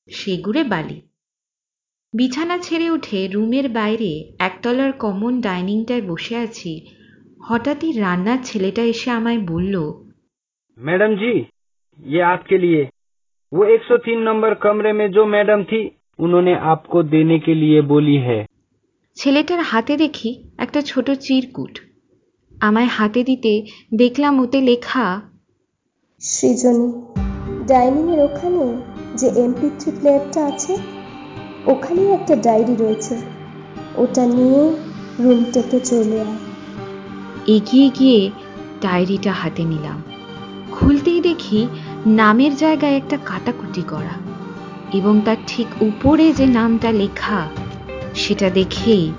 সেগুড়ে 0.08 0.64
বালি। 0.64 1.07
বিছানা 2.13 2.55
ছেড়ে 2.57 2.87
উঠে 2.89 3.19
রুমের 3.27 3.67
বাইরে 3.69 4.11
একতলার 4.39 4.91
কমন 4.99 5.33
ডাইনিংটায় 5.41 6.03
বসে 6.07 6.35
আছি 6.37 6.71
হঠাৎই 7.47 7.91
রান্নার 7.99 8.39
ছেলেটা 8.43 8.83
এসে 8.93 9.09
আমায় 9.11 9.41
বলল 9.47 9.75
मैडम 10.79 11.11
जी 11.15 11.33
ये 11.99 12.21
आपके 12.25 12.57
लिए 12.57 12.81
वो 13.51 13.63
103 13.67 14.21
नंबर 14.21 14.53
कमरे 14.57 14.91
में 14.93 15.07
जो 15.11 15.23
मैडम 15.27 15.63
थी 15.63 15.81
उन्होंने 16.19 16.53
आपको 16.71 17.03
देने 17.05 17.37
के 17.39 17.53
लिए 17.55 17.81
बोली 17.91 18.17
है 18.27 18.39
ছেলেটার 19.17 19.61
হাতে 19.71 19.93
দেখি 19.97 20.29
একটা 20.57 20.79
ছোট 20.81 21.07
চিরকুট 21.25 21.73
আমায় 22.61 22.89
হাতে 22.97 23.21
দিতে 23.23 23.53
দেখলাম 23.95 24.33
ওতে 24.43 24.59
লেখা 24.69 25.05
সৃজনী 26.21 26.87
ডাইনিংয়ের 27.69 28.19
ওখানে 28.27 28.63
যে 29.19 29.27
এমপি 29.43 29.67
থ্রি 29.79 29.89
প্লেয়ারটা 29.97 30.41
আছে 30.49 30.73
ওখানেই 31.68 32.12
একটা 32.12 32.36
ডায়েরি 32.36 32.76
রয়েছে। 32.76 33.16
ওটা 33.96 34.26
নিয়ে 34.26 34.76
রুম 35.18 35.44
থেকে 35.52 35.80
চলে 35.80 36.20
আয়। 36.20 36.36
এগিয়ে 37.46 37.90
গিয়ে 37.98 38.30
ডায়েরিটা 38.80 39.32
হাতে 39.32 39.64
নিলাম। 39.64 40.02
খুলতেই 40.72 41.20
দেখি 41.20 41.68
নামের 42.06 42.56
জায়গায় 42.56 42.96
একটা 42.96 43.18
কাটাকুটি 43.24 43.82
করা 43.82 44.16
এবং 44.92 45.20
তার 45.24 45.36
ঠিক 45.46 45.66
উপরে 45.80 46.32
যে 46.32 46.46
নামটা 46.46 46.92
লেখা, 46.92 47.48
সেটা 48.14 48.50
দেখেই 48.50 49.12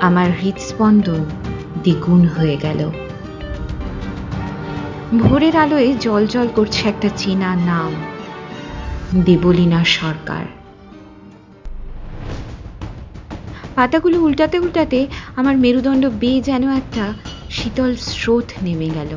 আমার 0.00 0.30
হৃদস্পন্দন 0.42 1.24
দ্বিগুণ 1.82 2.26
হয়ে 2.26 2.56
গেল। 2.56 2.90
ভোরের 5.18 5.56
আলোয় 5.56 5.94
জল 6.00 6.26
জল 6.26 6.48
করছে 6.54 6.88
একটা 6.88 7.08
চেনা 7.16 7.56
নাম, 7.56 7.92
দেবলীনা 9.24 9.84
সরকার। 9.84 10.55
পাতাগুলো 13.76 14.16
উল্টাতে 14.20 14.58
উল্টাতে 14.58 15.06
আমার 15.36 15.56
মেরুদণ্ড 15.56 16.06
বেয়ে 16.20 16.40
যেন 16.40 16.70
একটা 16.70 17.04
শীতল 17.50 17.96
স্রোত 17.96 18.52
নেমে 18.62 18.88
গেল। 18.90 19.12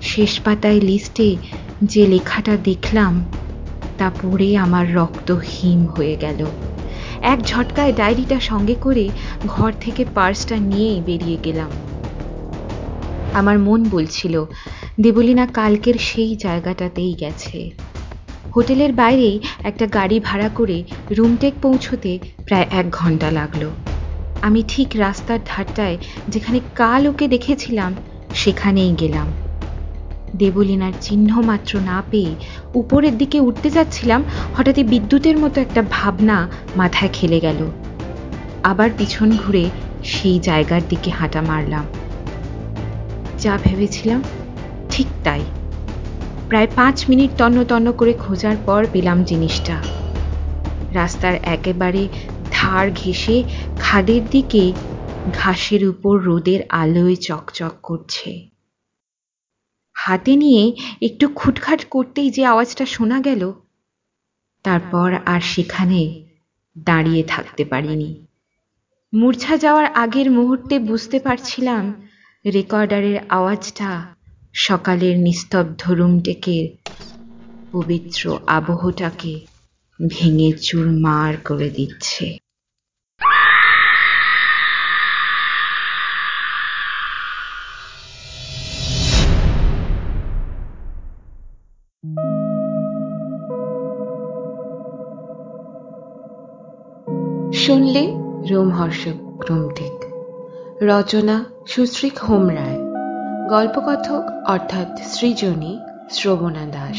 শেষ 0.00 0.40
পাতায় 0.40 0.80
লিস্টে 0.80 1.36
যে 1.82 2.06
লেখাটা 2.06 2.56
দেখলাম, 2.64 3.12
তা 3.98 4.10
পড়ে 4.22 4.56
আমার 4.56 4.94
রক্ত 4.94 5.28
হিম 5.32 5.86
হয়ে 5.86 6.16
গেল। 6.16 6.46
এক 7.22 7.38
ঝটকায় 7.42 7.92
ডায়েরিটা 7.92 8.40
সঙ্গে 8.40 8.74
করে 8.74 9.08
ঘর 9.46 9.72
থেকে 9.80 10.04
পার্সটা 10.14 10.56
নিয়েই 10.56 11.00
বেরিয়ে 11.00 11.38
গেলাম। 11.44 11.70
আমার 13.34 13.58
মন 13.58 13.80
বলছিল, 13.90 14.44
দেবলিনা 15.00 15.46
কালকের 15.46 15.94
সেই 16.00 16.36
জায়গাটাতেই 16.36 17.14
গেছে। 17.14 17.70
হোটেলের 18.56 18.92
বাইরেই 18.92 19.40
একটা 19.64 19.86
গাড়ি 19.86 20.20
ভাড়া 20.20 20.48
করে 20.48 20.84
রুমটেক 21.10 21.54
পৌঁছতে 21.62 22.18
প্রায় 22.44 22.66
এক 22.70 22.90
ঘণ্টা 22.90 23.30
লাগল। 23.30 23.70
আমি 24.42 24.62
ঠিক 24.68 24.88
রাস্তার 24.94 25.38
ধারটায় 25.46 25.98
যেখানে 26.28 26.60
কাল 26.74 27.08
ওকে 27.08 27.28
দেখেছিলাম, 27.28 27.94
সেখানেই 28.34 28.94
গেলাম। 29.00 29.26
দেবলিনার 30.36 30.92
চিহ্ন 31.00 31.40
মাত্র 31.40 31.80
না 31.80 32.02
পেয়ে 32.10 32.34
উপরের 32.74 33.18
দিকে 33.18 33.40
উঠতে 33.40 33.70
যাচ্ছিলাম, 33.70 34.24
হঠাৎই 34.56 34.84
বিদ্যুতের 34.84 35.38
মতো 35.38 35.60
একটা 35.60 35.82
ভাবনা 35.90 36.48
মাথায় 36.76 37.10
খেলে 37.12 37.40
গেল। 37.40 37.66
আবার 38.62 38.90
পিছন 38.98 39.36
ঘুরে 39.36 39.64
সেই 40.04 40.38
জায়গার 40.38 40.80
দিকে 40.88 41.10
হাঁটা 41.10 41.42
মারলাম। 41.42 41.84
যা 43.38 43.58
ভেবেছিলাম 43.64 44.22
ঠিক 44.90 45.06
তাই। 45.24 45.40
প্রায় 46.50 46.66
পাঁচ 46.66 47.08
মিনিট 47.08 47.30
তন্ন 47.38 47.64
তন্ন 47.64 47.92
করে 47.92 48.12
খোঁজার 48.12 48.56
পর 48.56 48.86
পেলাম 48.92 49.24
জিনিসটা। 49.24 49.82
রাস্তার 50.90 51.34
একেবারে 51.34 52.08
ধার 52.50 52.90
ঘেঁষে 52.90 53.44
খাদের 53.78 54.28
দিকে 54.28 54.74
ঘাসের 55.30 55.88
উপর 55.88 56.20
রোদের 56.20 56.60
আলোয় 56.68 57.16
চকচক 57.16 57.74
করছে। 57.82 58.30
হাতে 59.94 60.36
নিয়ে 60.36 60.72
একটু 61.02 61.28
খুটখাট 61.28 61.84
করতেই 61.84 62.30
যে 62.30 62.44
আওয়াজটা 62.44 62.86
শোনা 62.86 63.20
গেল, 63.20 63.52
তারপর 64.64 65.14
আর 65.26 65.40
সেখানে 65.40 66.00
দাঁড়িয়ে 66.76 67.22
থাকতে 67.22 67.64
পারিনি। 67.64 68.26
মূর্ছা 69.12 69.56
যাওয়ার 69.56 69.84
আগের 69.94 70.30
মুহূর্তে 70.30 70.78
বুঝতে 70.78 71.18
পারছিলাম 71.18 72.02
রেকর্ডারের 72.44 73.18
আওয়াজটা 73.28 74.15
সকালের 74.56 75.18
নিস্তব্ধ 75.18 75.90
রুমটিকে 75.90 76.76
পবিত্র 77.72 78.38
আবহটাকে 78.46 79.46
ভেঙে 80.08 80.52
চুরমার 80.52 81.34
করে 81.44 81.70
দিচ্ছে। 81.70 82.26
শুনলে 97.54 98.02
রোমহর্ষক 98.50 99.50
রোমটিক 99.50 99.96
রচনা 100.82 101.44
সুশ্রী 101.66 102.10
হোমরায়। 102.28 102.85
গল্পকথক 103.48 104.50
অর্থাৎ 104.50 104.98
সৃজনী 104.98 105.78
শ্রবণা 106.10 106.64
দাস। 106.66 106.98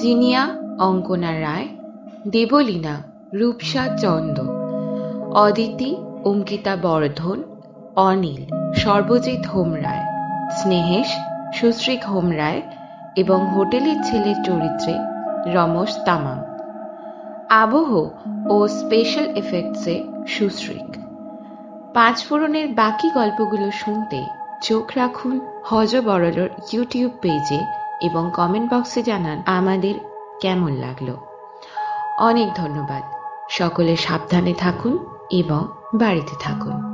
জিনিয়া 0.00 0.48
অঙ্কনা 0.78 1.40
রায়, 1.40 1.68
দেবলীনা 2.28 2.94
রূপসা 3.34 3.96
চন্দ, 3.96 4.40
অদিতি 5.36 5.96
অঙ্কিতা 6.24 6.76
বর্ধন, 6.76 7.42
অনিল 7.96 8.72
সর্বজিৎ 8.74 9.46
হোম 9.46 9.74
রায় 9.74 10.04
স্নেহেশ 10.50 11.10
সুশ্রীক 11.54 12.04
হোম 12.04 12.32
রায় 12.36 12.62
এবং 13.16 13.46
হোটেলের 13.46 13.96
ছেলের 14.04 14.38
চরিত্রে 14.44 14.94
রমেশ 15.52 15.96
তামাং। 16.04 16.38
আবহ 17.50 18.08
ও 18.50 18.68
স্পেশাল 18.68 19.24
এফেক্টসে 19.24 20.04
সুশ্রীক। 20.26 20.90
পাঁচ 21.94 22.24
ফোড়নের 22.24 22.68
বাকি 22.68 23.10
গল্পগুলো 23.10 23.70
শুনতে 23.70 24.39
চোখ 24.62 24.90
রাখুন 24.96 25.40
হজ 25.64 25.96
বড়লোর 25.96 26.48
ইউটিউব 26.72 27.12
পেজে 27.22 27.60
এবং 28.00 28.30
কমেন্ট 28.34 28.72
বক্সে 28.72 29.02
জানান 29.02 29.42
আমাদের 29.46 29.94
কেমন 30.40 30.72
লাগল। 30.72 31.14
অনেক 32.18 32.48
ধন্যবাদ। 32.54 33.02
সকলে 33.50 33.96
সাবধানে 33.96 34.54
থাকুন 34.54 34.98
এবং 35.30 35.68
বাড়িতে 35.94 36.36
থাকুন। 36.40 36.89